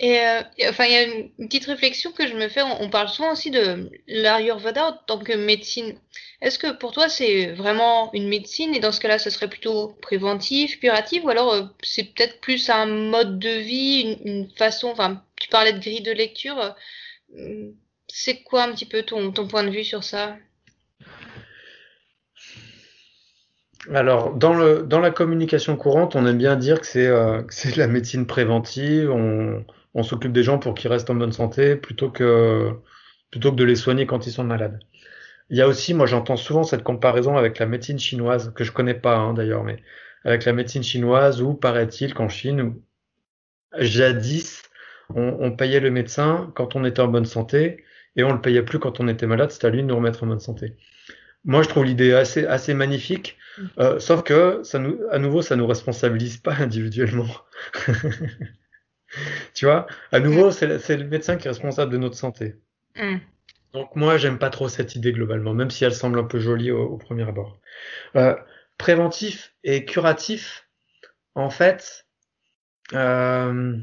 [0.00, 2.62] Et euh, enfin, il y a une une petite réflexion que je me fais.
[2.62, 5.98] On, on parle souvent aussi de l'Ayurveda en tant que médecine.
[6.42, 9.88] Est-ce que pour toi c'est vraiment une médecine et dans ce cas-là, ce serait plutôt
[10.02, 14.88] préventif, curatif, ou alors euh, c'est peut-être plus un mode de vie, une, une façon.
[14.90, 16.74] Enfin, tu parlais de grille de lecture.
[17.36, 17.72] euh,
[18.08, 20.36] c'est quoi un petit peu ton, ton point de vue sur ça?
[23.88, 24.52] Alors, dans
[25.00, 27.42] la communication courante, on aime bien dire que c'est euh,
[27.76, 32.72] la médecine préventive, on, s'occupe des gens pour qu'ils restent en bonne santé plutôt que,
[33.32, 34.80] de les soigner quand ils sont malades.
[35.48, 38.72] Il y a aussi, moi j'entends souvent cette comparaison avec la médecine chinoise, que je
[38.72, 39.82] connais pas hein, d'ailleurs, mais
[40.24, 42.74] avec la médecine chinoise où paraît-il qu'en Chine,
[43.78, 44.62] jadis,
[45.14, 47.84] on, on payait le médecin quand on était en bonne santé
[48.16, 50.22] et on le payait plus quand on était malade, c'était à lui de nous remettre
[50.22, 50.76] en bonne santé.
[51.44, 53.38] Moi, je trouve l'idée assez, assez magnifique,
[53.78, 57.28] euh, sauf que ça nous, à nouveau, ça nous responsabilise pas individuellement.
[59.54, 62.54] Tu vois, à nouveau, c'est le, c'est le médecin qui est responsable de notre santé.
[62.94, 63.16] Hmm.
[63.72, 66.70] Donc moi, j'aime pas trop cette idée globalement, même si elle semble un peu jolie
[66.70, 67.58] au, au premier abord.
[68.14, 68.36] Euh,
[68.78, 70.68] préventif et curatif,
[71.34, 72.06] en fait,
[72.92, 73.76] euh,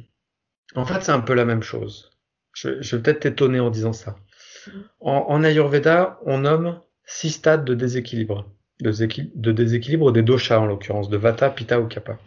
[0.76, 2.12] en fait, c'est un peu la même chose.
[2.54, 4.16] Je, je vais peut-être t'étonner en disant ça.
[5.00, 8.46] En, en Ayurveda, on nomme six stades de déséquilibre,
[8.82, 12.20] de, déséquil- de déséquilibre des doshas en l'occurrence, de Vata, Pitta ou Kapha.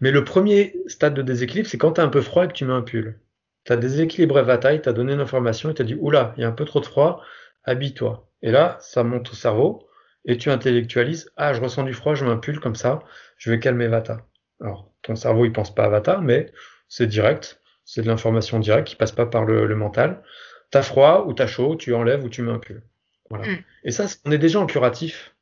[0.00, 2.52] Mais le premier stade de déséquilibre, c'est quand tu as un peu froid et que
[2.52, 3.18] tu mets un pull.
[3.64, 6.44] Tu as déséquilibré Vata, il t'a donné une information et t'a dit Oula, il y
[6.44, 7.22] a un peu trop de froid,
[7.64, 8.28] habille-toi.
[8.42, 9.88] Et là, ça monte au cerveau
[10.24, 13.00] et tu intellectualises Ah, je ressens du froid, je mets un pull comme ça,
[13.38, 14.26] je vais calmer Vata.
[14.60, 16.52] Alors, ton cerveau, il pense pas à Vata, mais
[16.88, 20.22] c'est direct, c'est de l'information directe qui passe pas par le, le mental.
[20.70, 22.82] T'as froid ou t'as chaud, tu enlèves ou tu mets un pull.
[23.32, 23.50] Voilà.
[23.50, 23.64] Mm.
[23.84, 25.34] Et ça, on est déjà en curatif.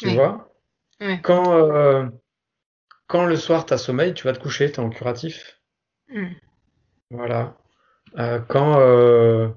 [0.00, 0.14] Tu Oui.
[0.14, 0.52] vois?
[1.22, 2.06] Quand, euh,
[3.06, 5.60] quand le soir tu as sommeil, tu vas te coucher, tu es en curatif.
[6.08, 6.32] Mm.
[7.10, 7.56] Voilà.
[8.18, 9.48] Euh, quand, euh,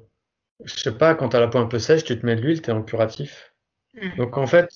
[0.64, 2.42] je sais pas, quand tu as la peau un peu sèche, tu te mets de
[2.42, 3.54] l'huile, tu es en curatif.
[3.96, 4.18] Mm.
[4.18, 4.70] Donc en fait,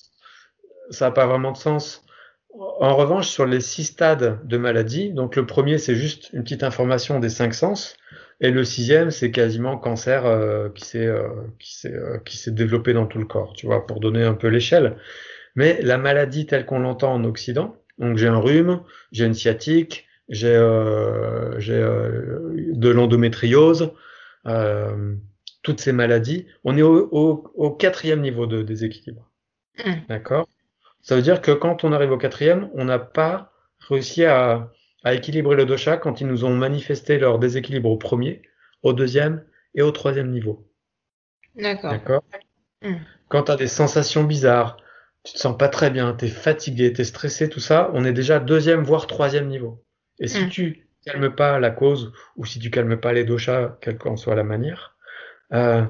[0.90, 2.04] ça n'a pas vraiment de sens.
[2.52, 6.62] En revanche, sur les six stades de maladie, donc le premier, c'est juste une petite
[6.64, 7.96] information des cinq sens,
[8.40, 12.50] et le sixième, c'est quasiment cancer euh, qui s'est euh, qui s'est euh, qui s'est
[12.50, 14.96] développé dans tout le corps, tu vois, pour donner un peu l'échelle.
[15.54, 18.80] Mais la maladie telle qu'on l'entend en Occident, donc j'ai un rhume,
[19.12, 23.92] j'ai une sciatique, j'ai euh, j'ai euh, de l'endométriose,
[24.46, 25.14] euh,
[25.62, 29.28] toutes ces maladies, on est au, au, au quatrième niveau de déséquilibre.
[29.84, 29.92] Mm.
[30.08, 30.48] D'accord?
[31.02, 33.52] Ça veut dire que quand on arrive au quatrième, on n'a pas
[33.88, 34.70] réussi à,
[35.04, 38.42] à équilibrer le dosha quand ils nous ont manifesté leur déséquilibre au premier,
[38.82, 40.68] au deuxième et au troisième niveau.
[41.56, 41.90] D'accord.
[41.90, 42.22] D'accord?
[42.82, 42.94] Mm.
[43.28, 44.76] Quand tu as des sensations bizarres,
[45.24, 48.04] tu te sens pas très bien, tu es fatigué, tu es stressé, tout ça, on
[48.04, 49.84] est déjà deuxième voire troisième niveau.
[50.18, 50.48] Et si Mm.
[50.48, 54.34] tu calmes pas la cause ou si tu calmes pas les doshas, quelle qu'en soit
[54.34, 54.96] la manière,
[55.52, 55.84] euh,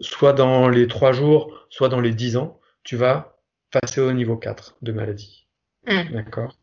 [0.00, 3.31] soit dans les trois jours, soit dans les dix ans, tu vas
[3.72, 5.46] passer au niveau 4 de maladie.
[5.86, 6.12] Mm.
[6.12, 6.56] D'accord?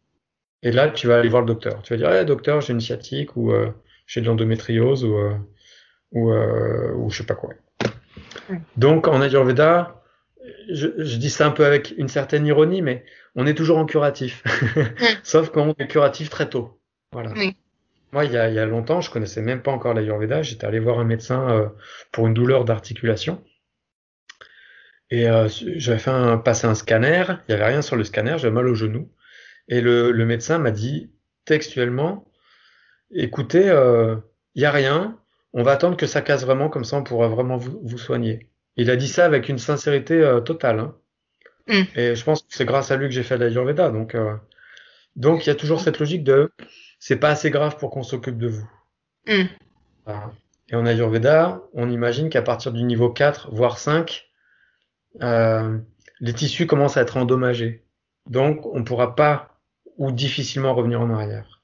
[0.63, 1.82] Et là, tu vas aller voir le docteur.
[1.82, 3.72] Tu vas dire, eh, docteur, j'ai une sciatique ou euh,
[4.08, 5.36] j'ai de l'endométriose ou, euh,
[6.12, 7.54] ou, euh, ou je sais pas quoi.
[8.78, 10.02] Donc, en Ayurveda,
[10.69, 13.86] je, je dis ça un peu avec une certaine ironie, mais on est toujours en
[13.86, 14.43] curatif.
[15.24, 16.80] Sauf qu'on est curatif très tôt.
[17.12, 17.34] Voilà.
[18.12, 20.41] Moi, il y a, il y a longtemps, je connaissais même pas encore l'Ayurveda.
[20.41, 21.69] J'étais allé voir un médecin euh,
[22.12, 23.43] pour une douleur d'articulation.
[25.12, 28.36] Et euh, j'avais fait un, passer un scanner, il y avait rien sur le scanner,
[28.38, 29.12] j'avais mal au genou.
[29.67, 31.12] Et le, le médecin m'a dit
[31.45, 32.26] textuellement,
[33.12, 34.15] écoutez, euh,
[34.56, 35.19] il y a rien,
[35.54, 38.50] on va attendre que ça casse vraiment, comme ça on pourra vraiment vous, vous soigner.
[38.76, 40.80] Il a dit ça avec une sincérité euh, totale.
[40.80, 40.95] Hein.
[41.67, 41.84] Mm.
[41.95, 43.89] Et je pense que c'est grâce à lui que j'ai fait de l'Ayurveda.
[43.89, 44.36] Donc, euh,
[45.15, 46.52] donc il y a toujours cette logique de,
[47.00, 48.69] c'est pas assez grave pour qu'on s'occupe de vous.
[49.28, 49.45] Mm.
[50.06, 50.32] Voilà.
[50.72, 54.29] Et en Ayurveda, on imagine qu'à partir du niveau 4, voire 5,
[55.22, 55.78] euh,
[56.19, 57.84] les tissus commencent à être endommagés.
[58.30, 59.58] Donc, on ne pourra pas
[59.98, 61.62] ou difficilement revenir en arrière.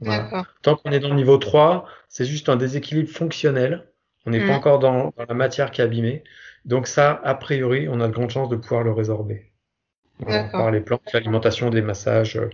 [0.00, 0.44] Voilà.
[0.62, 3.86] Tant qu'on est dans le niveau 3, c'est juste un déséquilibre fonctionnel.
[4.26, 4.46] On n'est Mm.
[4.46, 6.24] pas encore dans, dans la matière qui est abîmée.
[6.64, 9.50] Donc ça, a priori, on a de grandes chances de pouvoir le résorber.
[10.18, 12.50] Voilà, par les plantes, l'alimentation, des massages, euh,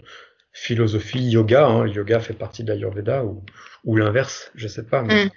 [0.53, 1.66] philosophie, yoga.
[1.66, 1.85] Hein.
[1.85, 3.44] Le yoga fait partie de l'Ayurveda ou,
[3.85, 5.03] ou l'inverse, je sais pas.
[5.03, 5.31] Mais, Mm.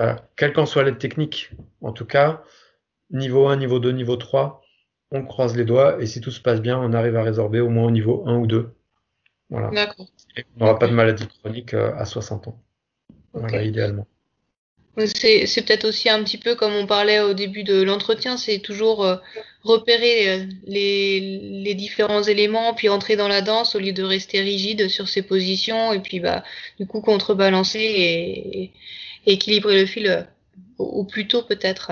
[0.00, 2.42] euh, quelle qu'en soit l'aide technique, en tout cas,
[3.12, 4.62] niveau 1, niveau 2, niveau 3,
[5.10, 7.68] on croise les doigts et si tout se passe bien, on arrive à résorber au
[7.68, 8.72] moins au niveau 1 ou 2.
[9.50, 9.70] Voilà.
[9.70, 10.06] D'accord.
[10.56, 12.58] On n'aura pas de maladie chronique euh, à 60 ans.
[13.34, 14.06] Voilà, idéalement.
[14.98, 18.58] C'est, c'est peut-être aussi un petit peu comme on parlait au début de l'entretien, c'est
[18.58, 19.16] toujours euh,
[19.62, 24.40] repérer euh, les, les différents éléments, puis entrer dans la danse au lieu de rester
[24.40, 26.44] rigide sur ses positions, et puis bah
[26.78, 28.72] du coup contrebalancer et, et
[29.24, 30.26] équilibrer le fil
[30.76, 31.90] au, au plus tôt peut-être.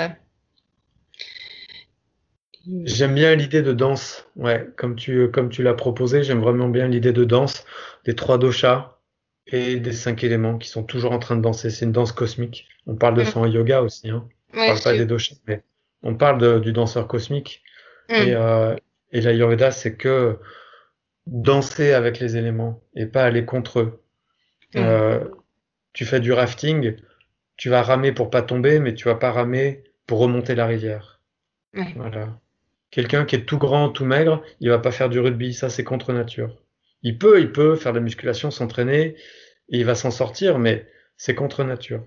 [2.85, 6.89] J'aime bien l'idée de danse, ouais, comme tu, comme tu l'as proposé, j'aime vraiment bien
[6.89, 7.65] l'idée de danse
[8.05, 8.99] des trois doshas
[9.47, 11.71] et des cinq éléments qui sont toujours en train de danser.
[11.71, 12.69] C'est une danse cosmique.
[12.87, 13.27] On parle de Mm.
[13.27, 14.29] ça en yoga aussi, hein.
[14.53, 15.63] On parle pas des doshas, mais
[16.03, 17.63] on parle de- du danseur cosmique.
[18.11, 18.15] Mm.
[18.15, 18.77] Et, euh,
[19.13, 20.39] et l'Ayurveda, c'est que
[21.27, 24.03] danser avec les éléments et pas aller contre eux.
[24.75, 24.79] Mm.
[24.79, 25.25] Euh,
[25.93, 26.97] tu fais du rafting,
[27.57, 31.21] tu vas ramer pour pas tomber, mais tu vas pas ramer pour remonter la rivière.
[31.75, 31.93] Ouais.
[31.97, 32.39] Voilà.
[32.91, 35.85] Quelqu'un qui est tout grand, tout maigre, il va pas faire du rugby, ça c'est
[35.85, 36.57] contre nature.
[37.03, 39.17] Il peut, il peut faire de la musculation, s'entraîner,
[39.69, 42.05] et il va s'en sortir, mais c'est contre nature.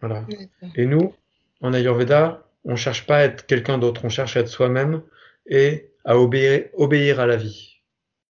[0.00, 0.26] Voilà.
[0.76, 1.14] Et nous,
[1.60, 5.02] en Ayurveda, on cherche pas à être quelqu'un d'autre, on cherche à être soi-même
[5.46, 7.78] et à obéir, obéir à la vie.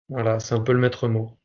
[0.09, 1.37] Voilà, c'est un peu le maître mot.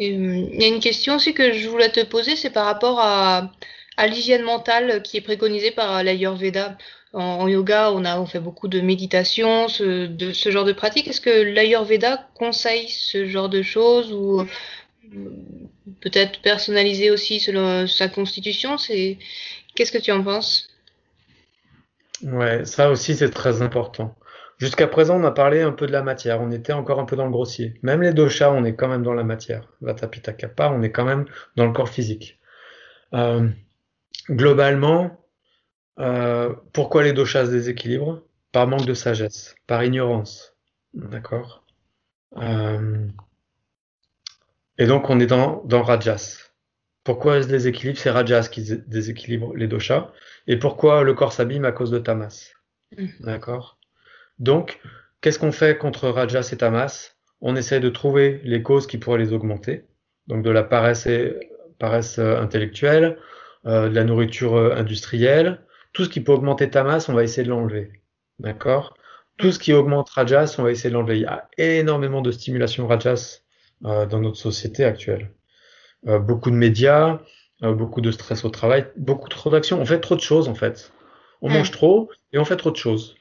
[0.00, 2.98] Euh, Il y a une question aussi que je voulais te poser, c'est par rapport
[3.00, 3.52] à,
[3.96, 6.76] à l'hygiène mentale qui est préconisée par l'Ayurveda.
[7.16, 11.08] En, yoga, on a, fait beaucoup de méditation, ce, de, ce genre de pratique.
[11.08, 14.44] Est-ce que l'Ayurveda conseille ce genre de choses ou euh,
[16.02, 18.76] peut-être personnalisé aussi selon sa constitution?
[19.74, 20.68] Qu'est-ce que tu en penses?
[22.22, 24.14] Ouais, ça aussi c'est très important.
[24.58, 27.16] Jusqu'à présent, on a parlé un peu de la matière, on était encore un peu
[27.16, 27.74] dans le grossier.
[27.82, 29.68] Même les doshas, on est quand même dans la matière.
[29.80, 30.34] Vata, Pitta,
[30.70, 31.24] on est quand même
[31.56, 32.38] dans le corps physique.
[33.14, 33.48] Euh,
[34.28, 35.25] globalement,
[35.98, 38.22] euh, pourquoi les doshas se déséquilibrent?
[38.52, 40.54] Par manque de sagesse, par ignorance.
[40.94, 41.64] D'accord?
[42.38, 43.06] Euh,
[44.78, 46.38] et donc, on est dans, dans Rajas.
[47.04, 47.98] Pourquoi se déséquilibre?
[47.98, 50.10] C'est Rajas qui dé- déséquilibre les doshas.
[50.46, 52.52] Et pourquoi le corps s'abîme à cause de Tamas?
[52.96, 53.06] Mm.
[53.20, 53.78] D'accord?
[54.38, 54.80] Donc,
[55.20, 57.12] qu'est-ce qu'on fait contre Rajas et Tamas?
[57.40, 59.84] on essaie de trouver les causes qui pourraient les augmenter,
[60.26, 61.08] donc de la paresse,
[61.78, 63.18] paresse euh, intellectuelle,
[63.66, 65.60] euh, de la nourriture euh, industrielle,
[65.92, 67.90] tout ce qui peut augmenter ta masse, on va essayer de l'enlever.
[68.38, 68.96] D'accord?
[69.38, 71.18] Tout ce qui augmente Rajas, on va essayer de l'enlever.
[71.18, 73.42] Il y a énormément de stimulation Rajas
[73.84, 75.30] euh, dans notre société actuelle.
[76.06, 77.20] Euh, beaucoup de médias,
[77.62, 79.80] euh, beaucoup de stress au travail, beaucoup trop d'actions.
[79.80, 80.92] On fait trop de choses en fait.
[81.42, 83.16] On mange trop et on fait trop de choses.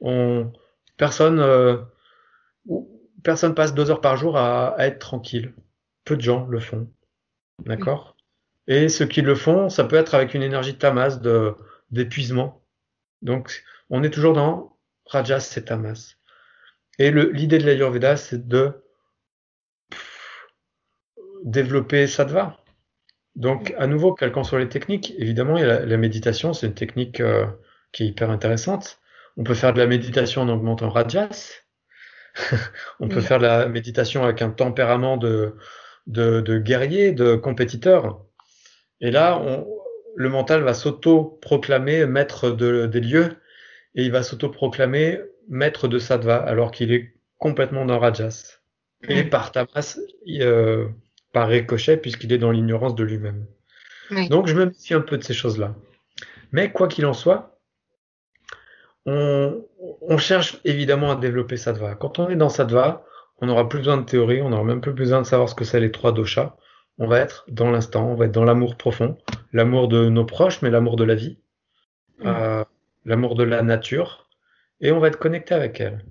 [0.00, 0.50] On
[0.96, 1.86] personne
[3.22, 5.54] personne passe deux heures par jour à, à, être tranquille.
[6.04, 6.88] Peu de gens le font.
[7.66, 8.16] D'accord?
[8.66, 11.54] Et ceux qui le font, ça peut être avec une énergie de tamas, de
[11.90, 12.62] d'épuisement.
[13.22, 14.76] Donc, on est toujours dans
[15.06, 16.14] Rajas, c'est tamas.
[16.98, 18.84] Et l'idée de l'Ayurveda, c'est de
[21.44, 22.58] développer Sattva.
[23.36, 26.52] Donc, à nouveau, quelles qu'en soient les techniques, évidemment, il y a la, la méditation,
[26.52, 27.46] c'est une technique euh,
[27.92, 28.98] qui est hyper intéressante.
[29.36, 31.62] On peut faire de la méditation en augmentant Rajas.
[33.00, 35.56] on peut faire de la méditation avec un tempérament de,
[36.06, 38.24] de, de guerrier, de compétiteur.
[39.00, 39.66] Et là, on,
[40.16, 43.36] le mental va s'auto-proclamer maître de, des lieux
[43.94, 48.60] et il va s'auto-proclamer maître de sattva alors qu'il est complètement dans rajas.
[49.08, 49.30] Et mm.
[49.30, 50.88] par tamas, euh,
[51.32, 53.46] par ricochet, puisqu'il est dans l'ignorance de lui-même.
[54.10, 54.28] Oui.
[54.28, 55.74] Donc je me méfie un peu de ces choses-là.
[56.52, 57.58] Mais quoi qu'il en soit,
[59.06, 59.64] on,
[60.02, 61.94] on, cherche évidemment à développer sattva.
[61.94, 63.04] Quand on est dans sattva,
[63.38, 65.64] on n'aura plus besoin de théorie, on n'aura même plus besoin de savoir ce que
[65.64, 66.56] c'est les trois doshas.
[67.00, 69.16] On va être dans l'instant, on va être dans l'amour profond,
[69.54, 71.38] l'amour de nos proches, mais l'amour de la vie,
[72.18, 72.26] mmh.
[72.26, 72.64] euh,
[73.06, 74.28] l'amour de la nature,
[74.82, 76.04] et on va être connecté avec elle.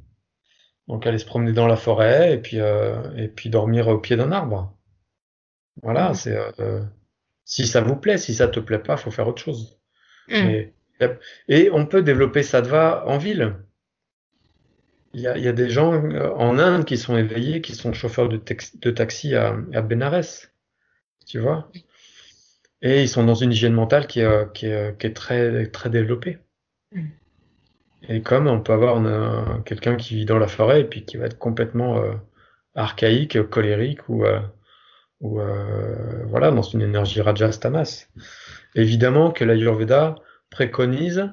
[0.87, 4.15] Donc aller se promener dans la forêt et puis euh, et puis dormir au pied
[4.15, 4.75] d'un arbre.
[5.83, 6.13] Voilà, mmh.
[6.15, 6.81] c'est euh,
[7.45, 9.79] si ça vous plaît, si ça te plaît pas, faut faire autre chose.
[10.27, 10.33] Mmh.
[10.33, 10.73] Mais,
[11.49, 13.57] et on peut développer sattva en ville.
[15.13, 17.93] Il y, a, il y, a, des gens en Inde qui sont éveillés, qui sont
[17.93, 20.49] chauffeurs de, de taxi à, à, Benares,
[21.29, 21.71] tu vois.
[22.81, 25.89] Et ils sont dans une hygiène mentale qui est, qui est, qui est très, très
[25.89, 26.39] développée.
[26.91, 27.05] Mm.
[28.07, 31.25] Et comme on peut avoir quelqu'un qui vit dans la forêt et puis qui va
[31.25, 32.13] être complètement euh,
[32.73, 34.39] archaïque, colérique ou, euh,
[35.19, 38.07] ou euh, voilà, dans une énergie rajas tamas.
[38.73, 40.15] Évidemment que l'Ayurveda
[40.49, 41.29] préconise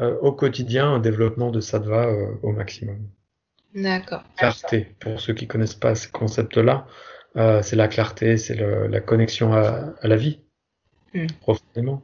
[0.00, 3.08] euh, au quotidien un développement de sattva euh, au maximum.
[3.74, 4.24] D'accord.
[4.36, 6.86] Clarté, pour ceux qui connaissent pas ce concept-là,
[7.36, 10.40] euh, c'est la clarté, c'est la connexion à, à la vie,
[11.14, 11.26] mm.
[11.40, 12.02] profondément.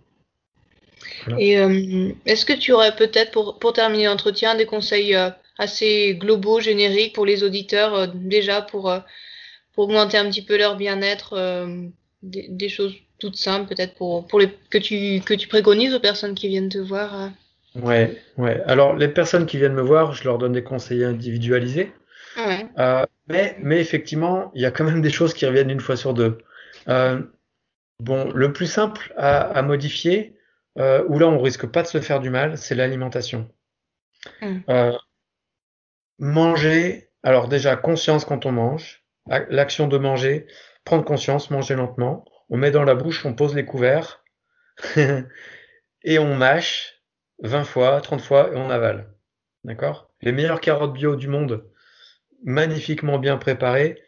[1.27, 1.41] Voilà.
[1.41, 6.15] Et euh, est-ce que tu aurais peut-être, pour, pour terminer l'entretien, des conseils euh, assez
[6.15, 8.93] globaux, génériques pour les auditeurs, déjà pour,
[9.75, 11.67] pour augmenter un petit peu leur bien-être,
[12.23, 16.01] des, des, choses toutes simples, peut-être pour, pour les, que, tu, que tu préconises aux
[16.01, 17.31] personnes qui viennent te voir
[17.75, 18.63] Ouais, ouais.
[18.67, 21.93] Alors, les personnes qui viennent me voir, je leur donne des conseils individualisés.
[22.37, 22.67] Ouais.
[22.79, 25.97] Euh, mais, mais effectivement, il y a quand même des choses qui reviennent une fois
[25.97, 26.39] sur deux.
[26.89, 27.23] Euh,
[28.01, 30.37] bon, le plus simple à, à modifier,
[30.79, 33.51] euh, où là on risque pas de se faire du mal, c'est l'alimentation.
[34.43, 34.97] Mm.
[36.19, 39.05] manger, alors déjà conscience quand on mange,
[39.49, 40.47] l'action de manger,
[40.85, 44.25] prendre conscience, manger lentement, on met dans la bouche, on pose les couverts
[46.03, 46.99] et on mâche
[47.43, 49.15] 20 fois, 30 fois et on avale.
[49.65, 50.11] D'accord?
[50.21, 51.65] Les meilleures carottes bio du monde,
[52.45, 54.03] magnifiquement bien préparées,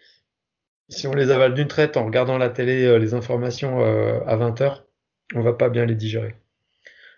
[0.88, 4.36] si on les avale d'une traite en regardant la télé, euh, les informations euh, à
[4.36, 4.86] 20 heures,
[5.34, 6.34] on va pas bien les digérer.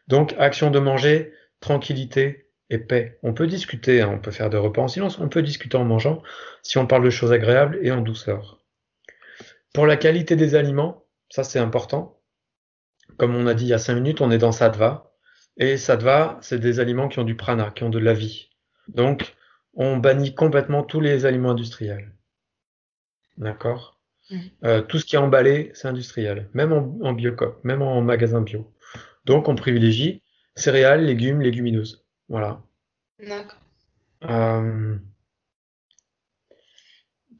[0.08, 3.18] Donc, action de manger, tranquillité et paix.
[3.22, 5.84] On peut discuter, hein, on peut faire des repas en silence, on peut discuter en
[5.84, 6.22] mangeant,
[6.62, 8.60] si on parle de choses agréables et en douceur.
[9.72, 12.20] Pour la qualité des aliments, ça c'est important.
[13.16, 15.12] Comme on a dit il y a 5 minutes, on est dans Sattva,
[15.56, 18.48] et sattva, c'est des aliments qui ont du prana, qui ont de la vie.
[18.88, 19.34] Donc,
[19.74, 22.12] on bannit complètement tous les aliments industriels.
[23.36, 23.98] D'accord?
[24.30, 24.38] Mmh.
[24.64, 28.40] euh, Tout ce qui est emballé, c'est industriel, même en, en biocop, même en magasin
[28.40, 28.72] bio.
[29.24, 30.22] Donc, on privilégie
[30.54, 32.04] céréales, légumes, légumineuses.
[32.28, 32.62] Voilà.
[33.18, 33.58] D'accord.
[34.24, 34.96] Euh,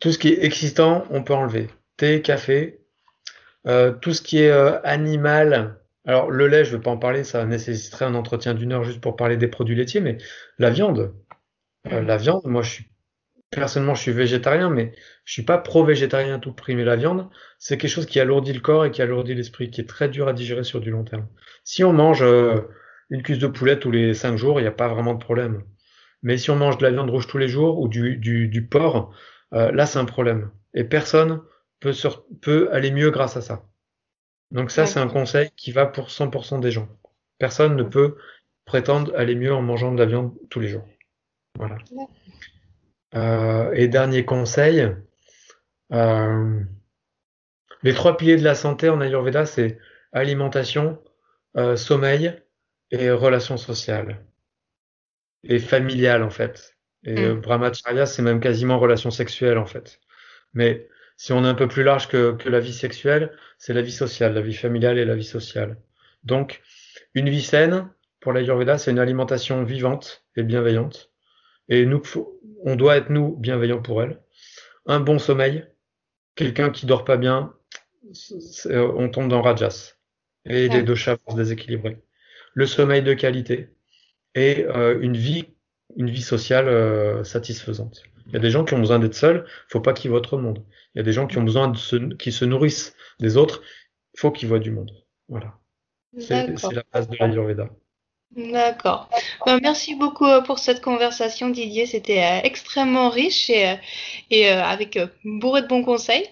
[0.00, 1.68] tout ce qui est existant, on peut enlever.
[1.96, 2.80] Thé, café,
[3.66, 7.22] euh, tout ce qui est animal, alors, le lait, je ne vais pas en parler,
[7.22, 10.18] ça nécessiterait un entretien d'une heure juste pour parler des produits laitiers, mais
[10.58, 11.14] la viande,
[11.90, 12.92] euh, la viande, moi, je suis
[13.50, 14.92] personnellement, je suis végétarien, mais
[15.24, 16.74] je suis pas pro-végétarien tout prix.
[16.74, 17.28] Mais la viande,
[17.58, 20.26] c'est quelque chose qui alourdit le corps et qui alourdit l'esprit, qui est très dur
[20.26, 21.28] à digérer sur du long terme.
[21.62, 22.62] Si on mange euh,
[23.10, 25.62] une cuisse de poulet tous les cinq jours, il n'y a pas vraiment de problème.
[26.22, 28.66] Mais si on mange de la viande rouge tous les jours ou du, du, du
[28.66, 29.12] porc,
[29.52, 30.50] euh, là, c'est un problème.
[30.74, 31.42] Et personne
[31.80, 33.64] peut, sur, peut aller mieux grâce à ça.
[34.50, 36.88] Donc ça, c'est un conseil qui va pour 100% des gens.
[37.38, 38.16] Personne ne peut
[38.64, 40.86] prétendre aller mieux en mangeant de la viande tous les jours.
[41.58, 41.78] Voilà.
[43.14, 44.88] Euh, et dernier conseil,
[45.92, 46.60] euh,
[47.82, 49.78] les trois piliers de la santé en Ayurveda, c'est
[50.12, 51.02] alimentation,
[51.56, 52.34] euh, sommeil
[52.90, 54.24] et relations sociales.
[55.44, 56.76] Et familiales, en fait.
[57.04, 57.40] Et Mm.
[57.40, 60.00] brahmacharya, c'est même quasiment relations sexuelles, en fait.
[60.54, 63.82] Mais si on est un peu plus large que, que la vie sexuelle, c'est la
[63.82, 65.76] vie sociale, la vie familiale et la vie sociale.
[66.24, 66.62] Donc,
[67.14, 67.88] une vie saine,
[68.20, 71.11] pour l'Ayurveda, c'est une alimentation vivante et bienveillante.
[71.68, 72.02] Et nous,
[72.64, 74.20] on doit être, nous, bienveillants pour elle.
[74.86, 75.64] Un bon sommeil.
[76.34, 77.54] Quelqu'un qui dort pas bien,
[78.64, 79.94] on tombe dans Rajas.
[80.44, 81.98] Et les deux chats vont se déséquilibrer.
[82.54, 83.70] Le sommeil de qualité
[84.34, 85.44] et euh, une vie,
[85.96, 88.02] une vie sociale euh, satisfaisante.
[88.26, 90.36] Il y a des gens qui ont besoin d'être seuls, faut pas qu'ils voient trop
[90.36, 90.64] de monde.
[90.94, 93.62] Il y a des gens qui ont besoin de se, qui se nourrissent des autres,
[94.14, 94.90] il faut qu'ils voient du monde.
[95.28, 95.58] Voilà.
[96.18, 97.70] C'est la base de l'Ayurveda.
[98.36, 99.10] D'accord.
[99.44, 101.84] Ben, merci beaucoup euh, pour cette conversation, Didier.
[101.84, 103.76] C'était euh, extrêmement riche et,
[104.32, 106.26] euh, avec bourré de bons conseils.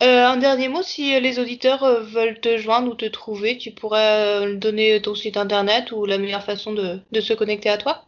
[0.00, 5.00] un dernier mot, si les auditeurs veulent te joindre ou te trouver, tu pourrais donner
[5.02, 8.04] ton site internet ou la meilleure façon de se connecter à toi?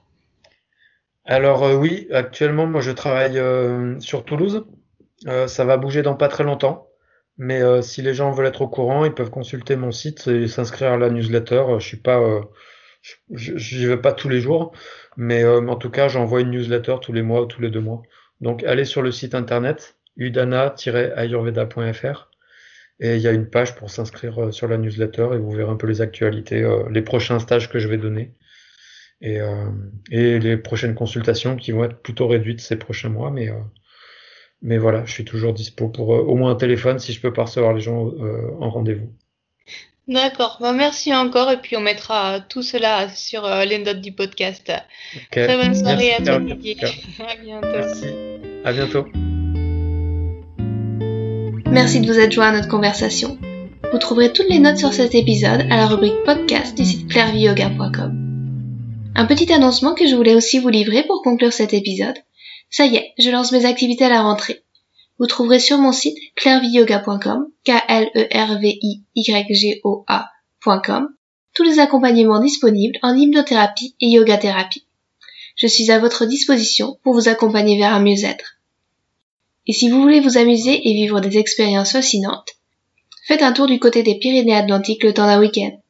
[1.24, 3.41] Alors oui, actuellement, moi je travaille
[4.01, 4.64] sur Toulouse.
[5.47, 6.89] ça va bouger dans pas très longtemps.
[7.39, 10.93] Mais si les gens veulent être au courant, ils peuvent consulter mon site et s'inscrire
[10.93, 11.64] à la newsletter.
[11.78, 12.20] Je suis pas
[13.34, 14.72] J'y vais pas tous les jours,
[15.16, 17.80] mais euh, en tout cas, j'envoie une newsletter tous les mois ou tous les deux
[17.80, 18.02] mois.
[18.40, 22.30] Donc, allez sur le site internet udana-ayurveda.fr
[22.98, 25.70] et il y a une page pour s'inscrire euh, sur la newsletter et vous verrez
[25.70, 28.34] un peu les actualités, euh, les prochains stages que je vais donner
[29.20, 29.40] et,
[30.11, 33.48] les prochaines consultations qui vont être plutôt réduites ces prochains mois, mais
[34.62, 37.44] mais voilà, je suis toujours dispo pour au moins un téléphone si je peux pas
[37.44, 38.12] recevoir les gens
[38.61, 39.11] en rendez-vous.
[40.09, 44.12] D'accord, bah, merci encore et puis on mettra tout cela sur euh, les notes du
[44.12, 44.72] podcast.
[45.32, 46.76] Très bonne soirée à toi Didier.
[47.18, 47.66] à bientôt.
[47.72, 48.04] Merci.
[48.64, 49.07] À bientôt.
[51.68, 53.36] Merci de vous être joint à notre conversation.
[53.92, 58.22] Vous trouverez toutes les notes sur cet épisode à la rubrique podcast du site clairviyoga.com.
[59.16, 62.16] Un petit annoncement que je voulais aussi vous livrer pour conclure cet épisode.
[62.70, 64.62] Ça y est, je lance mes activités à la rentrée.
[65.18, 70.04] Vous trouverez sur mon site clairviyoga.com, k l e r v i y g o
[70.06, 71.08] a.com,
[71.54, 74.84] tous les accompagnements disponibles en hypnothérapie et yoga thérapie.
[75.56, 78.58] Je suis à votre disposition pour vous accompagner vers un mieux-être.
[79.66, 82.50] Et si vous voulez vous amuser et vivre des expériences fascinantes,
[83.26, 85.80] faites un tour du côté des Pyrénées-Atlantiques le temps d'un week-end.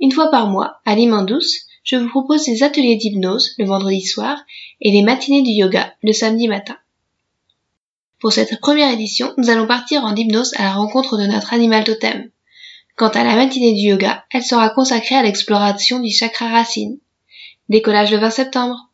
[0.00, 4.02] Une fois par mois, à Lime douce, je vous propose des ateliers d'hypnose le vendredi
[4.02, 4.36] soir
[4.80, 6.76] et les matinées du yoga le samedi matin.
[8.24, 11.84] Pour cette première édition, nous allons partir en hypnose à la rencontre de notre animal
[11.84, 12.30] totem.
[12.96, 16.96] Quant à la matinée du yoga, elle sera consacrée à l'exploration du chakra racine.
[17.68, 18.93] Décollage le 20 septembre.